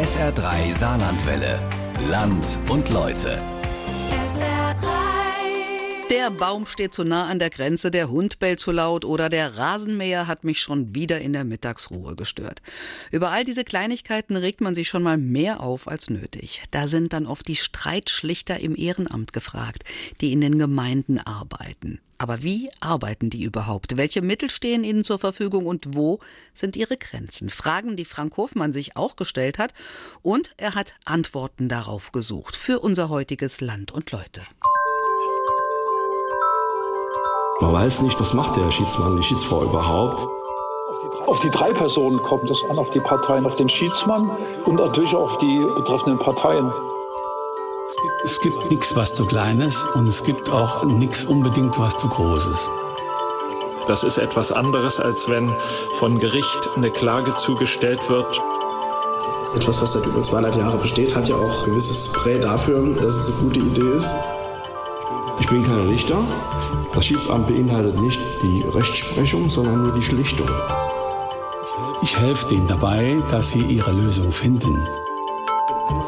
SR3 0.00 0.72
Saarlandwelle. 0.72 1.60
Land 2.08 2.58
und 2.70 2.88
Leute. 2.88 3.36
Der 6.08 6.30
Baum 6.30 6.64
steht 6.64 6.94
zu 6.94 7.04
nah 7.04 7.26
an 7.26 7.38
der 7.38 7.50
Grenze, 7.50 7.90
der 7.90 8.08
Hund 8.08 8.38
bellt 8.38 8.60
zu 8.60 8.72
laut 8.72 9.04
oder 9.04 9.28
der 9.28 9.58
Rasenmäher 9.58 10.26
hat 10.26 10.42
mich 10.42 10.62
schon 10.62 10.94
wieder 10.94 11.20
in 11.20 11.34
der 11.34 11.44
Mittagsruhe 11.44 12.16
gestört. 12.16 12.62
Über 13.10 13.30
all 13.30 13.44
diese 13.44 13.62
Kleinigkeiten 13.62 14.36
regt 14.36 14.62
man 14.62 14.74
sich 14.74 14.88
schon 14.88 15.02
mal 15.02 15.18
mehr 15.18 15.60
auf 15.60 15.86
als 15.86 16.08
nötig. 16.08 16.62
Da 16.70 16.86
sind 16.86 17.12
dann 17.12 17.26
oft 17.26 17.46
die 17.46 17.56
Streitschlichter 17.56 18.58
im 18.58 18.74
Ehrenamt 18.76 19.34
gefragt, 19.34 19.84
die 20.22 20.32
in 20.32 20.40
den 20.40 20.58
Gemeinden 20.58 21.18
arbeiten. 21.18 22.00
Aber 22.20 22.42
wie 22.42 22.68
arbeiten 22.80 23.30
die 23.30 23.44
überhaupt? 23.44 23.96
Welche 23.96 24.20
Mittel 24.20 24.50
stehen 24.50 24.84
ihnen 24.84 25.04
zur 25.04 25.18
Verfügung 25.18 25.64
und 25.64 25.96
wo 25.96 26.18
sind 26.52 26.76
ihre 26.76 26.98
Grenzen? 26.98 27.48
Fragen, 27.48 27.96
die 27.96 28.04
Frank 28.04 28.36
Hofmann 28.36 28.74
sich 28.74 28.94
auch 28.94 29.16
gestellt 29.16 29.58
hat 29.58 29.72
und 30.20 30.50
er 30.58 30.74
hat 30.74 30.92
Antworten 31.06 31.70
darauf 31.70 32.12
gesucht 32.12 32.56
für 32.56 32.80
unser 32.80 33.08
heutiges 33.08 33.62
Land 33.62 33.90
und 33.90 34.12
Leute. 34.12 34.42
Man 37.62 37.72
weiß 37.72 38.02
nicht, 38.02 38.20
was 38.20 38.34
macht 38.34 38.54
der 38.54 38.70
Schiedsmann, 38.70 39.16
die 39.16 39.22
Schiedsfrau 39.22 39.64
überhaupt. 39.64 40.20
Auf 41.26 41.40
die 41.40 41.50
drei 41.50 41.72
Personen 41.72 42.18
kommt 42.18 42.50
es 42.50 42.62
an, 42.64 42.78
auf 42.78 42.90
die 42.90 43.00
Parteien, 43.00 43.46
auf 43.46 43.56
den 43.56 43.70
Schiedsmann 43.70 44.28
und 44.66 44.74
natürlich 44.74 45.14
auf 45.14 45.38
die 45.38 45.58
betreffenden 45.74 46.18
Parteien. 46.18 46.70
Es 48.24 48.40
gibt 48.40 48.70
nichts, 48.70 48.96
was 48.96 49.12
zu 49.12 49.26
kleines 49.26 49.82
und 49.94 50.06
es 50.06 50.22
gibt 50.22 50.50
auch 50.50 50.84
nichts 50.84 51.24
unbedingt, 51.24 51.78
was 51.78 51.96
zu 51.98 52.08
großes. 52.08 52.68
Das 53.88 54.04
ist 54.04 54.18
etwas 54.18 54.52
anderes, 54.52 55.00
als 55.00 55.28
wenn 55.28 55.54
von 55.98 56.18
Gericht 56.18 56.70
eine 56.76 56.90
Klage 56.90 57.34
zugestellt 57.34 58.08
wird. 58.08 58.40
Etwas, 59.54 59.82
was 59.82 59.92
seit 59.92 60.06
über 60.06 60.22
200 60.22 60.56
Jahren 60.56 60.80
besteht, 60.80 61.14
hat 61.14 61.28
ja 61.28 61.36
auch 61.36 61.64
gewisses 61.64 62.12
Prä 62.12 62.38
dafür, 62.38 62.94
dass 62.94 63.14
es 63.14 63.28
eine 63.28 63.48
gute 63.48 63.60
Idee 63.60 63.96
ist. 63.96 64.14
Ich 65.40 65.48
bin 65.48 65.64
kein 65.64 65.88
Richter. 65.88 66.22
Das 66.94 67.04
Schiedsamt 67.04 67.48
beinhaltet 67.48 68.00
nicht 68.00 68.20
die 68.42 68.62
Rechtsprechung, 68.62 69.50
sondern 69.50 69.82
nur 69.82 69.92
die 69.92 70.02
Schlichtung. 70.02 70.48
Ich 72.02 72.18
helfe 72.18 72.46
denen 72.48 72.66
dabei, 72.66 73.22
dass 73.30 73.50
sie 73.50 73.62
ihre 73.62 73.92
Lösung 73.92 74.32
finden. 74.32 74.86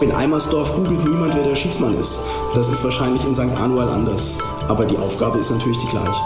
In 0.00 0.10
Eimersdorf 0.10 0.74
googelt 0.74 1.04
niemand, 1.04 1.34
wer 1.36 1.44
der 1.44 1.54
Schiedsmann 1.54 1.98
ist. 1.98 2.18
Das 2.54 2.68
ist 2.68 2.82
wahrscheinlich 2.82 3.24
in 3.24 3.34
St. 3.34 3.56
Anual 3.58 3.88
anders. 3.88 4.38
Aber 4.68 4.84
die 4.84 4.96
Aufgabe 4.96 5.38
ist 5.38 5.50
natürlich 5.50 5.78
die 5.78 5.86
gleiche. 5.88 6.22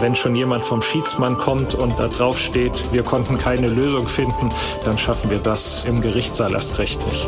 Wenn 0.00 0.14
schon 0.14 0.36
jemand 0.36 0.64
vom 0.64 0.80
Schiedsmann 0.80 1.36
kommt 1.36 1.74
und 1.74 1.98
da 1.98 2.06
drauf 2.06 2.38
steht, 2.38 2.92
wir 2.92 3.02
konnten 3.02 3.36
keine 3.36 3.66
Lösung 3.66 4.06
finden, 4.06 4.50
dann 4.84 4.96
schaffen 4.96 5.30
wir 5.30 5.38
das 5.38 5.84
im 5.86 6.00
Gerichtssaal 6.00 6.52
erst 6.52 6.78
recht 6.78 7.04
nicht. 7.06 7.26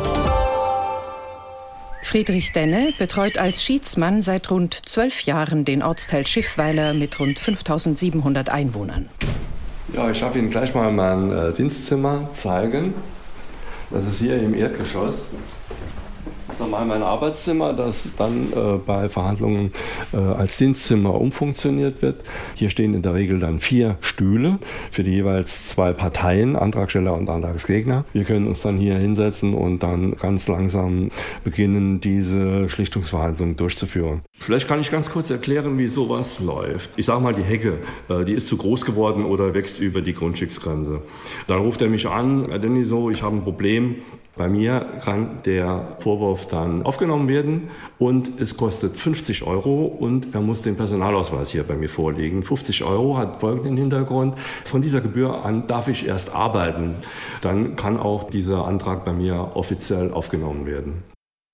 Friedrich 2.01 2.51
Denne 2.53 2.93
betreut 2.97 3.37
als 3.37 3.63
Schiedsmann 3.63 4.21
seit 4.21 4.49
rund 4.49 4.87
zwölf 4.87 5.21
Jahren 5.21 5.65
den 5.65 5.83
Ortsteil 5.83 6.25
Schiffweiler 6.25 6.93
mit 6.93 7.19
rund 7.19 7.39
5700 7.39 8.49
Einwohnern. 8.49 9.09
Ja, 9.93 10.09
ich 10.09 10.19
darf 10.19 10.35
Ihnen 10.35 10.49
gleich 10.49 10.73
mal 10.73 10.91
mein 10.91 11.31
äh, 11.31 11.53
Dienstzimmer 11.53 12.29
zeigen. 12.33 12.93
Das 13.91 14.05
ist 14.05 14.19
hier 14.19 14.37
im 14.37 14.53
Erdgeschoss. 14.53 15.27
Normal 16.61 16.85
mein 16.85 17.01
Arbeitszimmer, 17.01 17.73
das 17.73 18.09
dann 18.19 18.53
äh, 18.53 18.77
bei 18.77 19.09
Verhandlungen 19.09 19.71
äh, 20.13 20.17
als 20.17 20.57
Dienstzimmer 20.57 21.19
umfunktioniert 21.19 22.03
wird. 22.03 22.23
Hier 22.53 22.69
stehen 22.69 22.93
in 22.93 23.01
der 23.01 23.15
Regel 23.15 23.39
dann 23.39 23.59
vier 23.59 23.97
Stühle 24.01 24.59
für 24.91 25.01
die 25.01 25.09
jeweils 25.09 25.67
zwei 25.69 25.91
Parteien, 25.91 26.55
Antragsteller 26.55 27.15
und 27.15 27.29
Antragsgegner. 27.29 28.05
Wir 28.13 28.25
können 28.25 28.45
uns 28.45 28.61
dann 28.61 28.77
hier 28.77 28.95
hinsetzen 28.95 29.55
und 29.55 29.81
dann 29.81 30.15
ganz 30.17 30.47
langsam 30.47 31.09
beginnen, 31.43 31.99
diese 31.99 32.69
Schlichtungsverhandlungen 32.69 33.57
durchzuführen. 33.57 34.21
Vielleicht 34.39 34.67
kann 34.67 34.79
ich 34.79 34.91
ganz 34.91 35.09
kurz 35.09 35.31
erklären, 35.31 35.79
wie 35.79 35.87
sowas 35.87 36.39
läuft. 36.41 36.91
Ich 36.97 37.07
sage 37.07 37.21
mal, 37.21 37.33
die 37.33 37.41
Hecke, 37.41 37.79
äh, 38.07 38.23
die 38.23 38.33
ist 38.33 38.45
zu 38.47 38.57
groß 38.57 38.85
geworden 38.85 39.25
oder 39.25 39.55
wächst 39.55 39.79
über 39.79 40.01
die 40.01 40.13
Grundstücksgrenze. 40.13 41.01
Dann 41.47 41.59
ruft 41.59 41.81
er 41.81 41.89
mich 41.89 42.07
an, 42.07 42.47
Herr 42.49 42.85
so, 42.85 43.09
ich 43.09 43.23
habe 43.23 43.37
ein 43.37 43.43
Problem, 43.43 43.95
bei 44.35 44.47
mir 44.47 44.85
kann 45.03 45.41
der 45.45 45.97
Vorwurf 45.99 46.47
dann 46.47 46.83
aufgenommen 46.83 47.27
werden 47.27 47.69
und 47.99 48.39
es 48.39 48.55
kostet 48.55 48.95
50 48.95 49.43
Euro 49.43 49.85
und 49.85 50.33
er 50.33 50.41
muss 50.41 50.61
den 50.61 50.77
Personalausweis 50.77 51.51
hier 51.51 51.63
bei 51.63 51.75
mir 51.75 51.89
vorlegen. 51.89 52.43
50 52.43 52.83
Euro 52.83 53.17
hat 53.17 53.41
folgenden 53.41 53.75
Hintergrund. 53.75 54.39
Von 54.39 54.81
dieser 54.81 55.01
Gebühr 55.01 55.43
an 55.43 55.67
darf 55.67 55.89
ich 55.89 56.07
erst 56.07 56.33
arbeiten. 56.33 56.95
Dann 57.41 57.75
kann 57.75 57.97
auch 57.97 58.23
dieser 58.23 58.65
Antrag 58.65 59.03
bei 59.03 59.11
mir 59.11 59.51
offiziell 59.55 60.11
aufgenommen 60.11 60.65
werden. 60.65 61.03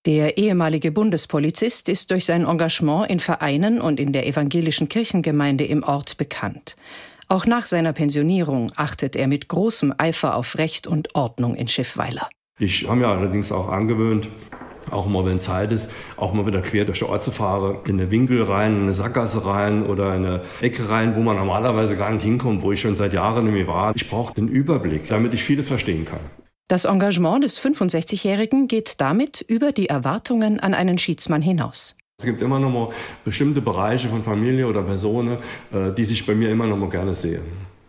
Der 0.05 0.37
ehemalige 0.37 0.91
Bundespolizist 0.91 1.89
ist 1.89 2.11
durch 2.11 2.25
sein 2.25 2.45
Engagement 2.45 3.09
in 3.09 3.19
Vereinen 3.19 3.81
und 3.81 3.99
in 3.99 4.13
der 4.13 4.27
evangelischen 4.27 4.87
Kirchengemeinde 4.87 5.65
im 5.65 5.83
Ort 5.83 6.15
bekannt. 6.17 6.75
Auch 7.27 7.45
nach 7.45 7.67
seiner 7.67 7.91
Pensionierung 7.91 8.71
achtet 8.77 9.17
er 9.17 9.27
mit 9.27 9.49
großem 9.49 9.93
Eifer 9.97 10.35
auf 10.35 10.57
Recht 10.57 10.87
und 10.87 11.15
Ordnung 11.15 11.55
in 11.55 11.67
Schiffweiler. 11.67 12.29
Ich 12.59 12.87
habe 12.87 12.97
mir 12.97 13.07
allerdings 13.07 13.51
auch 13.51 13.69
angewöhnt, 13.69 14.29
auch 14.89 15.05
mal, 15.05 15.23
wenn 15.25 15.39
Zeit 15.39 15.71
ist, 15.71 15.91
auch 16.15 16.33
mal 16.33 16.47
wieder 16.47 16.61
quer 16.63 16.85
durch 16.85 16.99
die 16.99 17.05
Orte 17.05 17.25
zu 17.25 17.31
fahren, 17.31 17.77
in 17.85 17.99
eine 17.99 18.09
Winkel 18.09 18.41
rein, 18.41 18.75
in 18.75 18.81
eine 18.83 18.93
Sackgasse 18.93 19.45
rein 19.45 19.85
oder 19.85 20.15
in 20.15 20.25
eine 20.25 20.41
Ecke 20.61 20.89
rein, 20.89 21.15
wo 21.15 21.19
man 21.19 21.35
normalerweise 21.35 21.95
gar 21.95 22.09
nicht 22.09 22.23
hinkommt, 22.23 22.63
wo 22.63 22.71
ich 22.71 22.81
schon 22.81 22.95
seit 22.95 23.13
Jahren 23.13 23.45
nicht 23.45 23.53
mehr 23.53 23.67
war. 23.67 23.95
Ich 23.95 24.09
brauche 24.09 24.33
den 24.33 24.47
Überblick, 24.47 25.07
damit 25.07 25.35
ich 25.35 25.43
vieles 25.43 25.67
verstehen 25.67 26.05
kann. 26.05 26.21
Das 26.67 26.85
Engagement 26.85 27.43
des 27.43 27.59
65-Jährigen 27.61 28.67
geht 28.67 28.99
damit 28.99 29.41
über 29.41 29.71
die 29.71 29.87
Erwartungen 29.87 30.59
an 30.59 30.73
einen 30.73 30.97
Schiedsmann 30.97 31.43
hinaus. 31.43 31.95
Es 32.19 32.25
gibt 32.25 32.41
immer 32.41 32.57
noch 32.57 32.71
mal 32.71 32.89
bestimmte 33.23 33.61
Bereiche 33.61 34.09
von 34.09 34.23
Familie 34.23 34.65
oder 34.65 34.81
Personen, 34.81 35.37
äh, 35.71 35.91
die 35.95 36.05
sich 36.05 36.25
bei 36.25 36.33
mir 36.33 36.49
immer 36.49 36.65
noch 36.65 36.77
mal 36.77 36.89
gerne 36.89 37.13
sehen. 37.13 37.43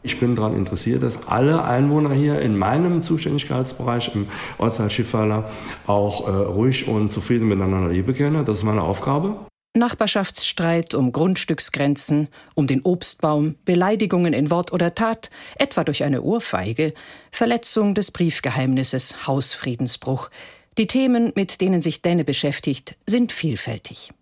Ich 0.09 0.19
bin 0.19 0.35
daran 0.35 0.55
interessiert, 0.55 1.03
dass 1.03 1.29
alle 1.29 1.65
Einwohner 1.65 2.15
hier 2.15 2.41
in 2.41 2.57
meinem 2.57 3.03
Zuständigkeitsbereich 3.03 4.15
im 4.15 4.29
Ortsteil 4.57 4.89
Schiffweiler 4.89 5.51
auch 5.87 6.27
äh, 6.27 6.31
ruhig 6.31 6.89
und 6.89 7.13
zufrieden 7.13 7.47
miteinander 7.47 7.91
leben 7.91 8.15
können. 8.15 8.43
Das 8.47 8.57
ist 8.57 8.65
meine 8.65 8.81
Aufgabe. 8.81 9.37
Nachbarschaftsstreit 9.75 10.95
um 10.95 11.13
Grundstücksgrenzen, 11.13 12.29
um 12.55 12.67
den 12.67 12.81
Obstbaum, 12.81 13.57
Beleidigungen 13.67 14.33
in 14.33 14.51
Wort 14.51 14.73
oder 14.73 14.95
Tat, 14.95 15.29
etwa 15.59 15.85
durch 15.85 16.03
eine 16.03 16.23
Ohrfeige, 16.23 16.95
Verletzung 17.31 17.95
des 17.95 18.11
Briefgeheimnisses, 18.11 19.27
Hausfriedensbruch. 19.27 20.31
Die 20.79 20.87
Themen, 20.87 21.33
mit 21.35 21.61
denen 21.61 21.83
sich 21.83 22.01
Denne 22.01 22.25
beschäftigt, 22.25 22.97
sind 23.07 23.31
vielfältig. 23.31 24.15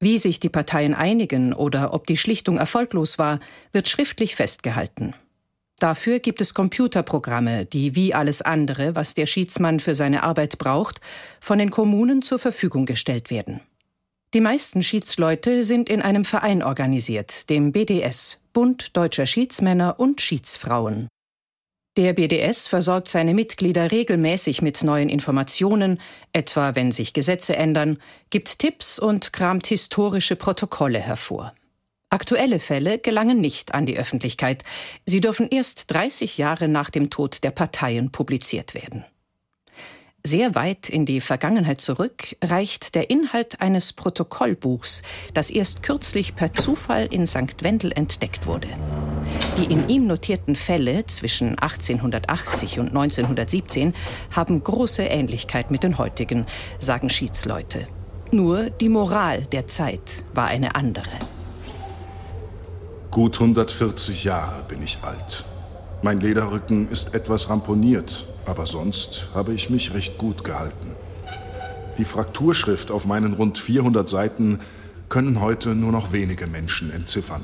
Wie 0.00 0.16
sich 0.16 0.40
die 0.40 0.48
Parteien 0.48 0.94
einigen 0.94 1.52
oder 1.52 1.92
ob 1.92 2.06
die 2.06 2.16
Schlichtung 2.16 2.56
erfolglos 2.56 3.18
war, 3.18 3.38
wird 3.72 3.86
schriftlich 3.86 4.34
festgehalten. 4.34 5.14
Dafür 5.78 6.20
gibt 6.20 6.40
es 6.40 6.54
Computerprogramme, 6.54 7.66
die 7.66 7.94
wie 7.94 8.14
alles 8.14 8.42
andere, 8.42 8.94
was 8.94 9.14
der 9.14 9.26
Schiedsmann 9.26 9.78
für 9.78 9.94
seine 9.94 10.22
Arbeit 10.22 10.58
braucht, 10.58 11.00
von 11.40 11.58
den 11.58 11.70
Kommunen 11.70 12.22
zur 12.22 12.38
Verfügung 12.38 12.86
gestellt 12.86 13.30
werden. 13.30 13.60
Die 14.32 14.40
meisten 14.40 14.82
Schiedsleute 14.82 15.64
sind 15.64 15.88
in 15.88 16.02
einem 16.02 16.24
Verein 16.24 16.62
organisiert, 16.62 17.50
dem 17.50 17.72
BDS, 17.72 18.40
Bund 18.52 18.96
Deutscher 18.96 19.26
Schiedsmänner 19.26 19.98
und 19.98 20.20
Schiedsfrauen. 20.20 21.08
Der 21.96 22.12
BDS 22.12 22.68
versorgt 22.68 23.08
seine 23.08 23.34
Mitglieder 23.34 23.90
regelmäßig 23.90 24.62
mit 24.62 24.84
neuen 24.84 25.08
Informationen, 25.08 26.00
etwa 26.32 26.76
wenn 26.76 26.92
sich 26.92 27.12
Gesetze 27.14 27.56
ändern, 27.56 27.98
gibt 28.30 28.60
Tipps 28.60 29.00
und 29.00 29.32
kramt 29.32 29.66
historische 29.66 30.36
Protokolle 30.36 31.00
hervor. 31.00 31.52
Aktuelle 32.08 32.60
Fälle 32.60 32.98
gelangen 32.98 33.40
nicht 33.40 33.74
an 33.74 33.86
die 33.86 33.98
Öffentlichkeit. 33.98 34.64
Sie 35.04 35.20
dürfen 35.20 35.48
erst 35.50 35.90
30 35.92 36.38
Jahre 36.38 36.68
nach 36.68 36.90
dem 36.90 37.10
Tod 37.10 37.42
der 37.42 37.50
Parteien 37.50 38.12
publiziert 38.12 38.74
werden. 38.74 39.04
Sehr 40.22 40.54
weit 40.54 40.90
in 40.90 41.06
die 41.06 41.22
Vergangenheit 41.22 41.80
zurück 41.80 42.36
reicht 42.44 42.94
der 42.94 43.08
Inhalt 43.08 43.62
eines 43.62 43.94
Protokollbuchs, 43.94 45.00
das 45.32 45.48
erst 45.48 45.82
kürzlich 45.82 46.36
per 46.36 46.52
Zufall 46.52 47.06
in 47.10 47.26
St. 47.26 47.62
Wendel 47.62 47.90
entdeckt 47.92 48.46
wurde. 48.46 48.68
Die 49.58 49.72
in 49.72 49.88
ihm 49.88 50.06
notierten 50.06 50.56
Fälle 50.56 51.06
zwischen 51.06 51.58
1880 51.58 52.78
und 52.78 52.88
1917 52.88 53.94
haben 54.30 54.62
große 54.62 55.04
Ähnlichkeit 55.04 55.70
mit 55.70 55.84
den 55.84 55.96
heutigen, 55.96 56.44
sagen 56.78 57.08
Schiedsleute. 57.08 57.88
Nur 58.30 58.68
die 58.68 58.90
Moral 58.90 59.46
der 59.46 59.68
Zeit 59.68 60.24
war 60.34 60.48
eine 60.48 60.74
andere. 60.74 61.10
Gut 63.10 63.36
140 63.40 64.24
Jahre 64.24 64.62
bin 64.68 64.82
ich 64.82 64.98
alt. 65.02 65.44
Mein 66.02 66.20
Lederrücken 66.20 66.88
ist 66.88 67.14
etwas 67.14 67.50
ramponiert, 67.50 68.26
aber 68.46 68.64
sonst 68.64 69.26
habe 69.34 69.52
ich 69.52 69.68
mich 69.68 69.92
recht 69.92 70.16
gut 70.16 70.44
gehalten. 70.44 70.92
Die 71.98 72.06
Frakturschrift 72.06 72.90
auf 72.90 73.04
meinen 73.04 73.34
rund 73.34 73.58
400 73.58 74.08
Seiten 74.08 74.60
können 75.10 75.42
heute 75.42 75.74
nur 75.74 75.92
noch 75.92 76.12
wenige 76.12 76.46
Menschen 76.46 76.90
entziffern. 76.90 77.42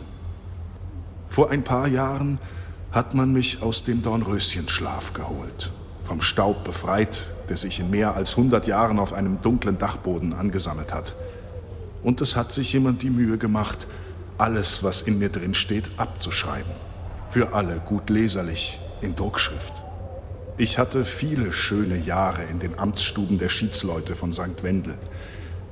Vor 1.28 1.50
ein 1.50 1.64
paar 1.64 1.86
Jahren 1.86 2.38
hat 2.92 3.12
man 3.12 3.30
mich 3.30 3.62
aus 3.62 3.84
dem 3.84 4.02
Dornröschenschlaf 4.02 5.12
geholt. 5.12 5.70
vom 6.06 6.20
Staub 6.20 6.64
befreit, 6.64 7.32
der 7.48 7.56
sich 7.56 7.80
in 7.80 7.90
mehr 7.90 8.14
als 8.14 8.36
100 8.36 8.66
Jahren 8.68 9.00
auf 9.00 9.12
einem 9.12 9.42
dunklen 9.42 9.76
Dachboden 9.76 10.32
angesammelt 10.32 10.94
hat. 10.94 11.14
Und 12.02 12.20
es 12.20 12.36
hat 12.36 12.52
sich 12.52 12.72
jemand 12.72 13.02
die 13.02 13.10
Mühe 13.10 13.38
gemacht, 13.38 13.88
alles, 14.38 14.84
was 14.84 15.02
in 15.02 15.18
mir 15.18 15.30
drin 15.30 15.54
steht, 15.54 15.90
abzuschreiben. 15.96 16.85
Für 17.28 17.52
alle 17.52 17.80
gut 17.84 18.08
leserlich 18.08 18.78
in 19.02 19.14
Druckschrift. 19.14 19.72
Ich 20.58 20.78
hatte 20.78 21.04
viele 21.04 21.52
schöne 21.52 21.98
Jahre 21.98 22.44
in 22.44 22.60
den 22.60 22.78
Amtsstuben 22.78 23.38
der 23.38 23.50
Schiedsleute 23.50 24.14
von 24.14 24.32
St. 24.32 24.62
Wendel. 24.62 24.94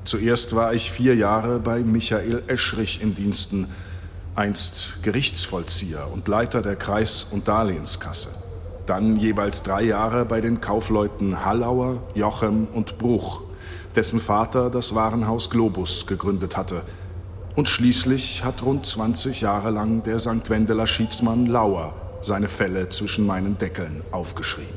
Zuerst 0.05 0.55
war 0.55 0.75
ich 0.75 0.91
vier 0.91 1.15
Jahre 1.15 1.61
bei 1.61 1.81
Michael 1.81 2.43
Eschrich 2.49 3.01
in 3.01 3.15
Diensten, 3.15 3.69
einst 4.35 5.03
Gerichtsvollzieher 5.03 6.09
und 6.13 6.29
Leiter 6.29 6.61
der 6.61 6.77
Kreis- 6.77 7.25
und 7.31 7.49
Darlehenskasse. 7.49 8.29
Dann 8.87 9.17
jeweils 9.17 9.63
drei 9.63 9.85
Jahre 9.85 10.27
bei 10.27 10.43
den 10.43 10.61
Kaufleuten 10.61 11.47
Hallauer, 11.47 12.03
Jochem 12.15 12.67
und 12.75 12.99
Bruch, 12.99 13.41
dessen 13.97 14.21
Vater 14.21 14.69
das 14.69 14.95
Warenhaus 14.95 15.49
Globus 15.49 16.07
gegründet 16.07 16.59
hatte. 16.59 16.83
Und 17.57 17.69
schließlich 17.69 18.43
hat 18.43 18.65
rund 18.65 18.85
20 18.85 19.41
Jahre 19.41 19.71
lang 19.71 20.03
der 20.03 20.19
St. 20.19 20.51
Wendeler 20.51 20.89
Schiedsmann 20.89 21.47
Lauer 21.47 21.95
seine 22.21 22.49
Fälle 22.49 22.89
zwischen 22.89 23.27
meinen 23.27 23.59
Deckeln 23.59 24.03
aufgeschrieben. 24.11 24.75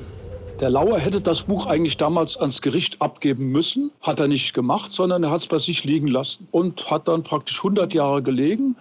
Der 0.59 0.69
Lauer 0.69 0.99
hätte 0.99 1.21
das 1.21 1.43
Buch 1.43 1.65
eigentlich 1.65 1.97
damals 1.97 2.37
ans 2.37 2.61
Gericht 2.61 3.01
abgeben 3.01 3.51
müssen, 3.51 3.91
hat 4.01 4.19
er 4.19 4.27
nicht 4.27 4.53
gemacht, 4.53 4.93
sondern 4.93 5.23
er 5.23 5.31
hat 5.31 5.41
es 5.41 5.47
bei 5.47 5.57
sich 5.57 5.85
liegen 5.85 6.07
lassen 6.07 6.47
und 6.51 6.89
hat 6.89 7.07
dann 7.07 7.23
praktisch 7.23 7.57
100 7.57 7.93
Jahre 7.95 8.21
gelegen, 8.21 8.75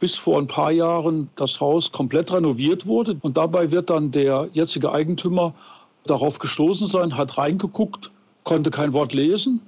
bis 0.00 0.14
vor 0.14 0.38
ein 0.38 0.46
paar 0.46 0.70
Jahren 0.70 1.28
das 1.36 1.60
Haus 1.60 1.92
komplett 1.92 2.32
renoviert 2.32 2.86
wurde. 2.86 3.18
Und 3.20 3.36
dabei 3.36 3.70
wird 3.70 3.90
dann 3.90 4.12
der 4.12 4.48
jetzige 4.54 4.92
Eigentümer 4.92 5.52
darauf 6.06 6.38
gestoßen 6.38 6.86
sein, 6.86 7.16
hat 7.16 7.36
reingeguckt, 7.36 8.10
konnte 8.44 8.70
kein 8.70 8.94
Wort 8.94 9.12
lesen. 9.12 9.60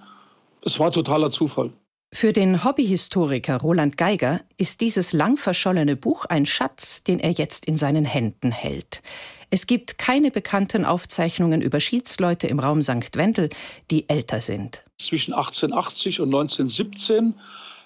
Es 0.62 0.78
war 0.78 0.90
totaler 0.90 1.31
Zufall. 1.31 1.70
Für 2.16 2.32
den 2.32 2.62
Hobbyhistoriker 2.62 3.56
Roland 3.61 3.96
Geiger 3.96 4.40
ist 4.56 4.81
dieses 4.81 5.12
lang 5.12 5.37
verschollene 5.37 5.96
Buch 5.96 6.26
ein 6.26 6.46
Schatz, 6.46 7.02
den 7.02 7.19
er 7.19 7.32
jetzt 7.32 7.66
in 7.66 7.75
seinen 7.75 8.05
Händen 8.05 8.52
hält. 8.52 9.02
Es 9.50 9.66
gibt 9.66 9.99
keine 9.99 10.31
bekannten 10.31 10.84
Aufzeichnungen 10.84 11.61
über 11.61 11.81
Schiedsleute 11.81 12.46
im 12.46 12.61
Raum 12.61 12.82
St. 12.82 13.16
Wendel, 13.16 13.50
die 13.90 14.08
älter 14.08 14.40
sind. 14.40 14.84
Zwischen 14.96 15.34
1880 15.34 16.20
und 16.20 16.28
1917. 16.28 17.34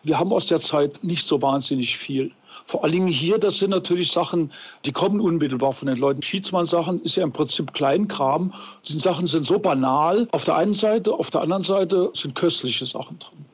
Wir 0.02 0.18
haben 0.18 0.34
aus 0.34 0.44
der 0.44 0.60
Zeit 0.60 1.02
nicht 1.02 1.26
so 1.26 1.40
wahnsinnig 1.40 1.96
viel. 1.96 2.30
Vor 2.66 2.84
allen 2.84 2.92
Dingen 2.92 3.08
hier, 3.08 3.38
das 3.38 3.56
sind 3.56 3.70
natürlich 3.70 4.12
Sachen, 4.12 4.52
die 4.84 4.92
kommen 4.92 5.20
unmittelbar 5.20 5.72
von 5.72 5.88
den 5.88 5.96
Leuten. 5.96 6.20
Schiedsmann-Sachen 6.20 7.00
ist 7.00 7.16
ja 7.16 7.24
im 7.24 7.32
Prinzip 7.32 7.72
Kleinkram. 7.72 8.52
Die 8.86 8.98
Sachen 8.98 9.26
sind 9.26 9.46
so 9.46 9.58
banal 9.58 10.28
auf 10.32 10.44
der 10.44 10.56
einen 10.56 10.74
Seite, 10.74 11.14
auf 11.14 11.30
der 11.30 11.40
anderen 11.40 11.62
Seite 11.62 12.10
sind 12.12 12.34
köstliche 12.34 12.84
Sachen 12.84 13.18
drin. 13.20 13.47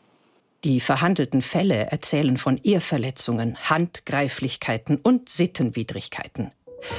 Die 0.65 0.81
verhandelten 0.81 1.43
Fälle 1.43 1.91
erzählen 1.91 2.39
von 2.39 2.57
Ehrverletzungen, 2.57 3.59
Handgreiflichkeiten 3.69 4.97
und 4.97 5.29
Sittenwidrigkeiten. 5.29 6.53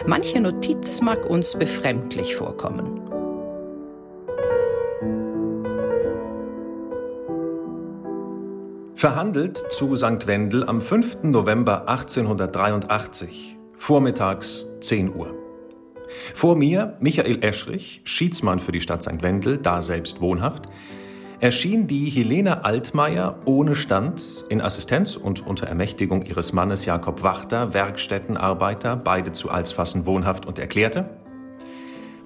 Manche 0.05 0.39
Notiz 0.39 1.01
mag 1.01 1.25
uns 1.25 1.57
befremdlich 1.57 2.35
vorkommen. 2.35 3.01
Verhandelt 8.93 9.57
zu 9.71 9.95
St. 9.95 10.27
Wendel 10.27 10.63
am 10.63 10.79
5. 10.79 11.23
November 11.23 11.89
1883, 11.89 13.57
vormittags 13.77 14.67
10 14.81 15.15
Uhr. 15.15 15.33
Vor 16.35 16.55
mir 16.55 16.97
Michael 16.99 17.43
Eschrich, 17.43 18.01
Schiedsmann 18.03 18.59
für 18.59 18.71
die 18.71 18.81
Stadt 18.81 19.01
St. 19.01 19.23
Wendel, 19.23 19.57
da 19.57 19.81
selbst 19.81 20.21
wohnhaft, 20.21 20.69
erschien 21.39 21.87
die 21.87 22.09
Helene 22.09 22.65
Altmaier 22.65 23.39
ohne 23.45 23.75
Stand 23.75 24.45
in 24.49 24.61
Assistenz 24.61 25.15
und 25.15 25.45
unter 25.45 25.67
Ermächtigung 25.67 26.23
ihres 26.23 26.53
Mannes 26.53 26.85
Jakob 26.85 27.23
Wachter, 27.23 27.73
Werkstättenarbeiter, 27.73 28.95
beide 28.95 29.31
zu 29.31 29.49
Alsfassen 29.49 30.05
wohnhaft 30.05 30.45
und 30.45 30.59
erklärte, 30.59 31.09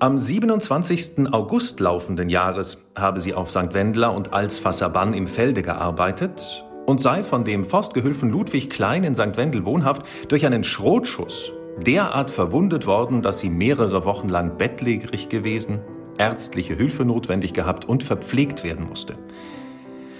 am 0.02 0.18
27. 0.18 1.34
August 1.34 1.82
laufenden 1.82 2.30
Jahres 2.30 2.78
habe 2.98 3.20
sie 3.20 3.34
auf 3.34 3.52
St. 3.52 3.74
Wendler 3.74 4.16
und 4.16 4.32
Alsfasser 4.32 4.88
Bann 4.88 5.14
im 5.14 5.28
Felde 5.28 5.62
gearbeitet 5.62 6.64
und 6.86 7.02
sei 7.02 7.22
von 7.22 7.44
dem 7.44 7.66
Forstgehülfen 7.66 8.30
Ludwig 8.30 8.70
Klein 8.70 9.04
in 9.04 9.14
St. 9.14 9.36
Wendel 9.36 9.66
wohnhaft 9.66 10.04
durch 10.30 10.46
einen 10.46 10.64
Schrotschuss 10.64 11.52
derart 11.86 12.32
verwundet 12.32 12.88
worden, 12.88 13.22
dass 13.22 13.42
sie 13.42 13.50
mehrere 13.50 14.06
Wochen 14.06 14.30
lang 14.30 14.58
bettlägerig 14.58 15.28
gewesen, 15.28 15.80
ärztliche 16.20 16.76
Hilfe 16.76 17.06
notwendig 17.06 17.54
gehabt 17.54 17.86
und 17.86 18.04
verpflegt 18.04 18.64
werden 18.64 18.88
musste. 18.88 19.16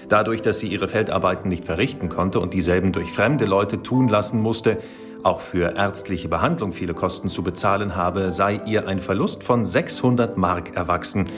Dadurch, 0.08 0.42
dass 0.42 0.58
sie 0.58 0.66
ihre 0.66 0.88
Feldarbeiten 0.88 1.48
nicht 1.48 1.64
verrichten 1.64 2.08
konnte 2.08 2.40
und 2.40 2.52
dieselben 2.52 2.90
durch 2.90 3.12
fremde 3.12 3.44
Leute 3.44 3.84
tun 3.84 4.08
lassen 4.08 4.40
musste, 4.40 4.78
auch 5.22 5.40
für 5.40 5.76
ärztliche 5.76 6.28
Behandlung 6.28 6.72
viele 6.72 6.94
Kosten 6.94 7.28
zu 7.28 7.44
bezahlen 7.44 7.94
habe, 7.94 8.30
sei 8.30 8.60
ihr 8.66 8.88
ein 8.88 8.98
Verlust 8.98 9.44
von 9.44 9.64
600 9.64 10.36
Mark 10.36 10.74
erwachsen 10.74 11.28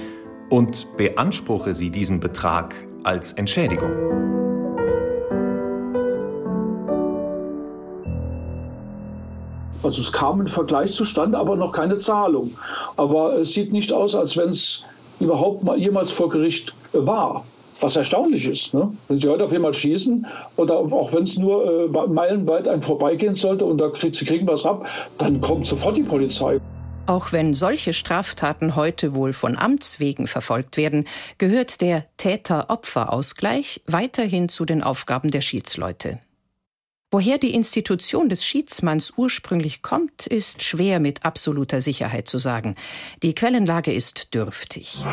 und 0.49 0.87
beanspruche 0.97 1.75
sie 1.75 1.91
diesen 1.91 2.21
Betrag 2.21 2.75
als 3.03 3.33
Entschädigung. 3.33 4.42
Also 9.83 10.01
es 10.01 10.13
kam 10.13 10.41
ein 10.41 10.49
Vergleich 10.49 10.93
zustande, 10.93 11.39
aber 11.39 11.57
noch 11.57 11.73
keine 11.73 11.99
Zahlung. 11.99 12.53
Aber 12.97 13.35
es 13.39 13.53
sieht 13.53 13.73
nicht 13.73 13.93
aus, 13.93 14.15
als 14.15 14.37
wenn 14.37 14.51
es 14.51 14.85
überhaupt 15.21 15.63
mal 15.65 15.79
jemals 15.79 16.11
vor 16.11 16.29
Gericht 16.29 16.75
war. 16.93 17.45
Was 17.81 17.97
erstaunlich 17.97 18.47
ist. 18.47 18.73
Ne? 18.73 18.93
Wenn 19.09 19.19
Sie 19.19 19.29
heute 19.29 19.45
auf 19.45 19.51
jemanden 19.51 19.75
schießen 19.75 20.25
oder 20.57 20.77
auch 20.79 21.13
wenn 21.13 21.25
es 21.25 21.37
nur 21.37 21.93
äh, 21.93 22.09
meilenweit 22.09 22.69
einem 22.69 22.83
vorbeigehen 22.83 23.35
sollte 23.35 23.65
und 23.65 23.79
da 23.79 23.89
kriegt, 23.89 24.15
Sie 24.15 24.25
kriegen 24.25 24.47
was 24.47 24.65
ab, 24.65 24.87
dann 25.19 25.41
kommt 25.41 25.67
sofort 25.67 25.97
die 25.97 26.05
Polizei. 26.05 26.61
Auch 27.07 27.33
wenn 27.33 27.53
solche 27.53 27.93
Straftaten 27.93 28.77
heute 28.77 29.17
wohl 29.17 29.33
von 29.33 29.59
Amts 29.59 29.99
wegen 29.99 30.29
verfolgt 30.29 30.77
werden, 30.77 31.09
gehört 31.39 31.81
der 31.81 32.05
Täter-Opfer-Ausgleich 32.19 33.83
weiterhin 33.87 34.49
zu 34.49 34.65
den 34.65 34.85
Aufgaben 34.85 35.33
der 35.33 35.41
Schiedsleute. 35.41 36.21
Woher 37.15 37.37
die 37.37 37.53
Institution 37.53 38.31
des 38.31 38.43
Schiedsmanns 38.43 39.13
ursprünglich 39.19 39.83
kommt, 39.83 40.27
ist 40.27 40.63
schwer 40.63 40.99
mit 40.99 41.27
absoluter 41.27 41.83
Sicherheit 41.83 42.27
zu 42.27 42.39
sagen. 42.39 42.75
Die 43.23 43.35
Quellenlage 43.35 43.93
ist 43.93 44.33
dürftig. 44.33 45.05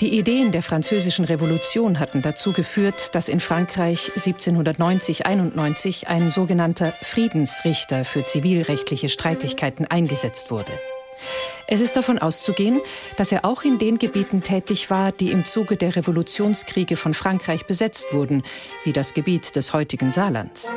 Die 0.00 0.16
Ideen 0.16 0.52
der 0.52 0.62
französischen 0.62 1.24
Revolution 1.24 1.98
hatten 1.98 2.22
dazu 2.22 2.52
geführt, 2.52 3.16
dass 3.16 3.28
in 3.28 3.40
Frankreich 3.40 4.12
1790-91 4.16 6.06
ein 6.06 6.30
sogenannter 6.30 6.92
Friedensrichter 7.02 8.04
für 8.04 8.24
zivilrechtliche 8.24 9.08
Streitigkeiten 9.08 9.86
eingesetzt 9.86 10.52
wurde. 10.52 10.70
Es 11.66 11.80
ist 11.80 11.96
davon 11.96 12.18
auszugehen, 12.18 12.80
dass 13.16 13.32
er 13.32 13.44
auch 13.44 13.62
in 13.62 13.78
den 13.78 13.98
Gebieten 13.98 14.42
tätig 14.42 14.90
war, 14.90 15.12
die 15.12 15.30
im 15.30 15.46
Zuge 15.46 15.76
der 15.76 15.96
Revolutionskriege 15.96 16.96
von 16.96 17.14
Frankreich 17.14 17.66
besetzt 17.66 18.06
wurden, 18.12 18.42
wie 18.84 18.92
das 18.92 19.14
Gebiet 19.14 19.56
des 19.56 19.72
heutigen 19.72 20.12
Saarlands. 20.12 20.70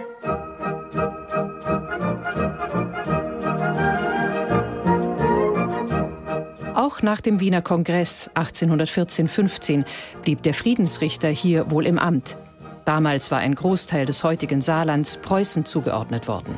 Auch 6.73 7.01
nach 7.01 7.21
dem 7.21 7.39
Wiener 7.39 7.61
Kongress 7.61 8.29
1814-15 8.35 9.83
blieb 10.21 10.41
der 10.43 10.53
Friedensrichter 10.53 11.27
hier 11.27 11.69
wohl 11.69 11.85
im 11.85 11.99
Amt. 11.99 12.37
Damals 12.85 13.29
war 13.31 13.39
ein 13.39 13.55
Großteil 13.55 14.05
des 14.05 14.23
heutigen 14.23 14.61
Saarlands 14.61 15.17
Preußen 15.17 15.65
zugeordnet 15.65 16.29
worden. 16.29 16.57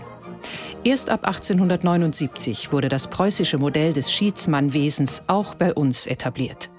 Erst 0.83 1.09
ab 1.09 1.25
1879 1.25 2.71
wurde 2.71 2.89
das 2.89 3.09
preußische 3.09 3.57
Modell 3.57 3.93
des 3.93 4.11
Schiedsmannwesens 4.11 5.23
auch 5.27 5.55
bei 5.55 5.73
uns 5.73 6.07
etabliert. 6.07 6.69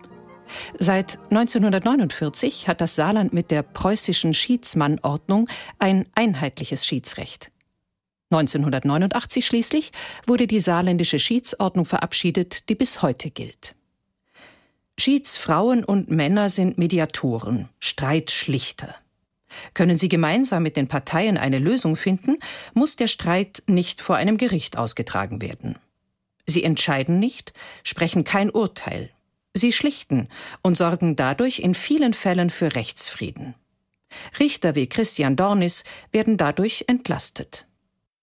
Seit 0.78 1.18
1949 1.30 2.68
hat 2.68 2.80
das 2.80 2.96
Saarland 2.96 3.32
mit 3.32 3.50
der 3.50 3.62
preußischen 3.62 4.34
Schiedsmannordnung 4.34 5.48
ein 5.78 6.06
einheitliches 6.14 6.86
Schiedsrecht. 6.86 7.50
1989 8.30 9.44
schließlich 9.44 9.90
wurde 10.26 10.46
die 10.46 10.60
saarländische 10.60 11.18
Schiedsordnung 11.18 11.84
verabschiedet, 11.84 12.68
die 12.68 12.76
bis 12.76 13.02
heute 13.02 13.30
gilt. 13.30 13.74
Schiedsfrauen 14.98 15.82
und 15.82 16.10
Männer 16.10 16.48
sind 16.48 16.78
Mediatoren, 16.78 17.68
Streitschlichter. 17.80 18.94
Können 19.74 19.98
sie 19.98 20.08
gemeinsam 20.08 20.62
mit 20.62 20.76
den 20.76 20.88
Parteien 20.88 21.36
eine 21.36 21.58
Lösung 21.58 21.96
finden, 21.96 22.38
muss 22.74 22.96
der 22.96 23.08
Streit 23.08 23.62
nicht 23.66 24.00
vor 24.00 24.16
einem 24.16 24.36
Gericht 24.36 24.78
ausgetragen 24.78 25.42
werden. 25.42 25.78
Sie 26.46 26.64
entscheiden 26.64 27.18
nicht, 27.18 27.52
sprechen 27.84 28.24
kein 28.24 28.50
Urteil. 28.50 29.10
Sie 29.54 29.72
schlichten 29.72 30.28
und 30.62 30.76
sorgen 30.76 31.16
dadurch 31.16 31.58
in 31.58 31.74
vielen 31.74 32.14
Fällen 32.14 32.50
für 32.50 32.74
Rechtsfrieden. 32.74 33.54
Richter 34.38 34.74
wie 34.74 34.88
Christian 34.88 35.36
Dornis 35.36 35.84
werden 36.12 36.36
dadurch 36.36 36.84
entlastet. 36.88 37.66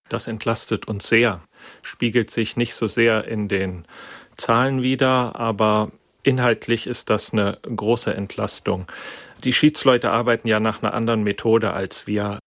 Das 0.10 0.28
entlastet 0.28 0.88
uns 0.88 1.08
sehr, 1.08 1.42
spiegelt 1.82 2.32
sich 2.32 2.56
nicht 2.56 2.76
so 2.76 2.88
sehr 2.88 3.26
in 3.26 3.48
den 3.48 3.86
Zahlen 4.38 4.82
wider, 4.82 5.36
aber 5.36 5.92
inhaltlich 6.24 6.88
ist 6.88 7.10
das 7.10 7.34
eine 7.34 7.60
große 7.64 8.14
Entlastung. 8.14 8.86
Die 9.44 9.54
Schiedsleute 9.54 10.12
arbeiten 10.12 10.48
ja 10.48 10.60
nach 10.60 10.82
einer 10.82 10.94
anderen 10.94 11.24
Methode 11.24 11.74
als 11.74 12.08
wir. 12.08 12.40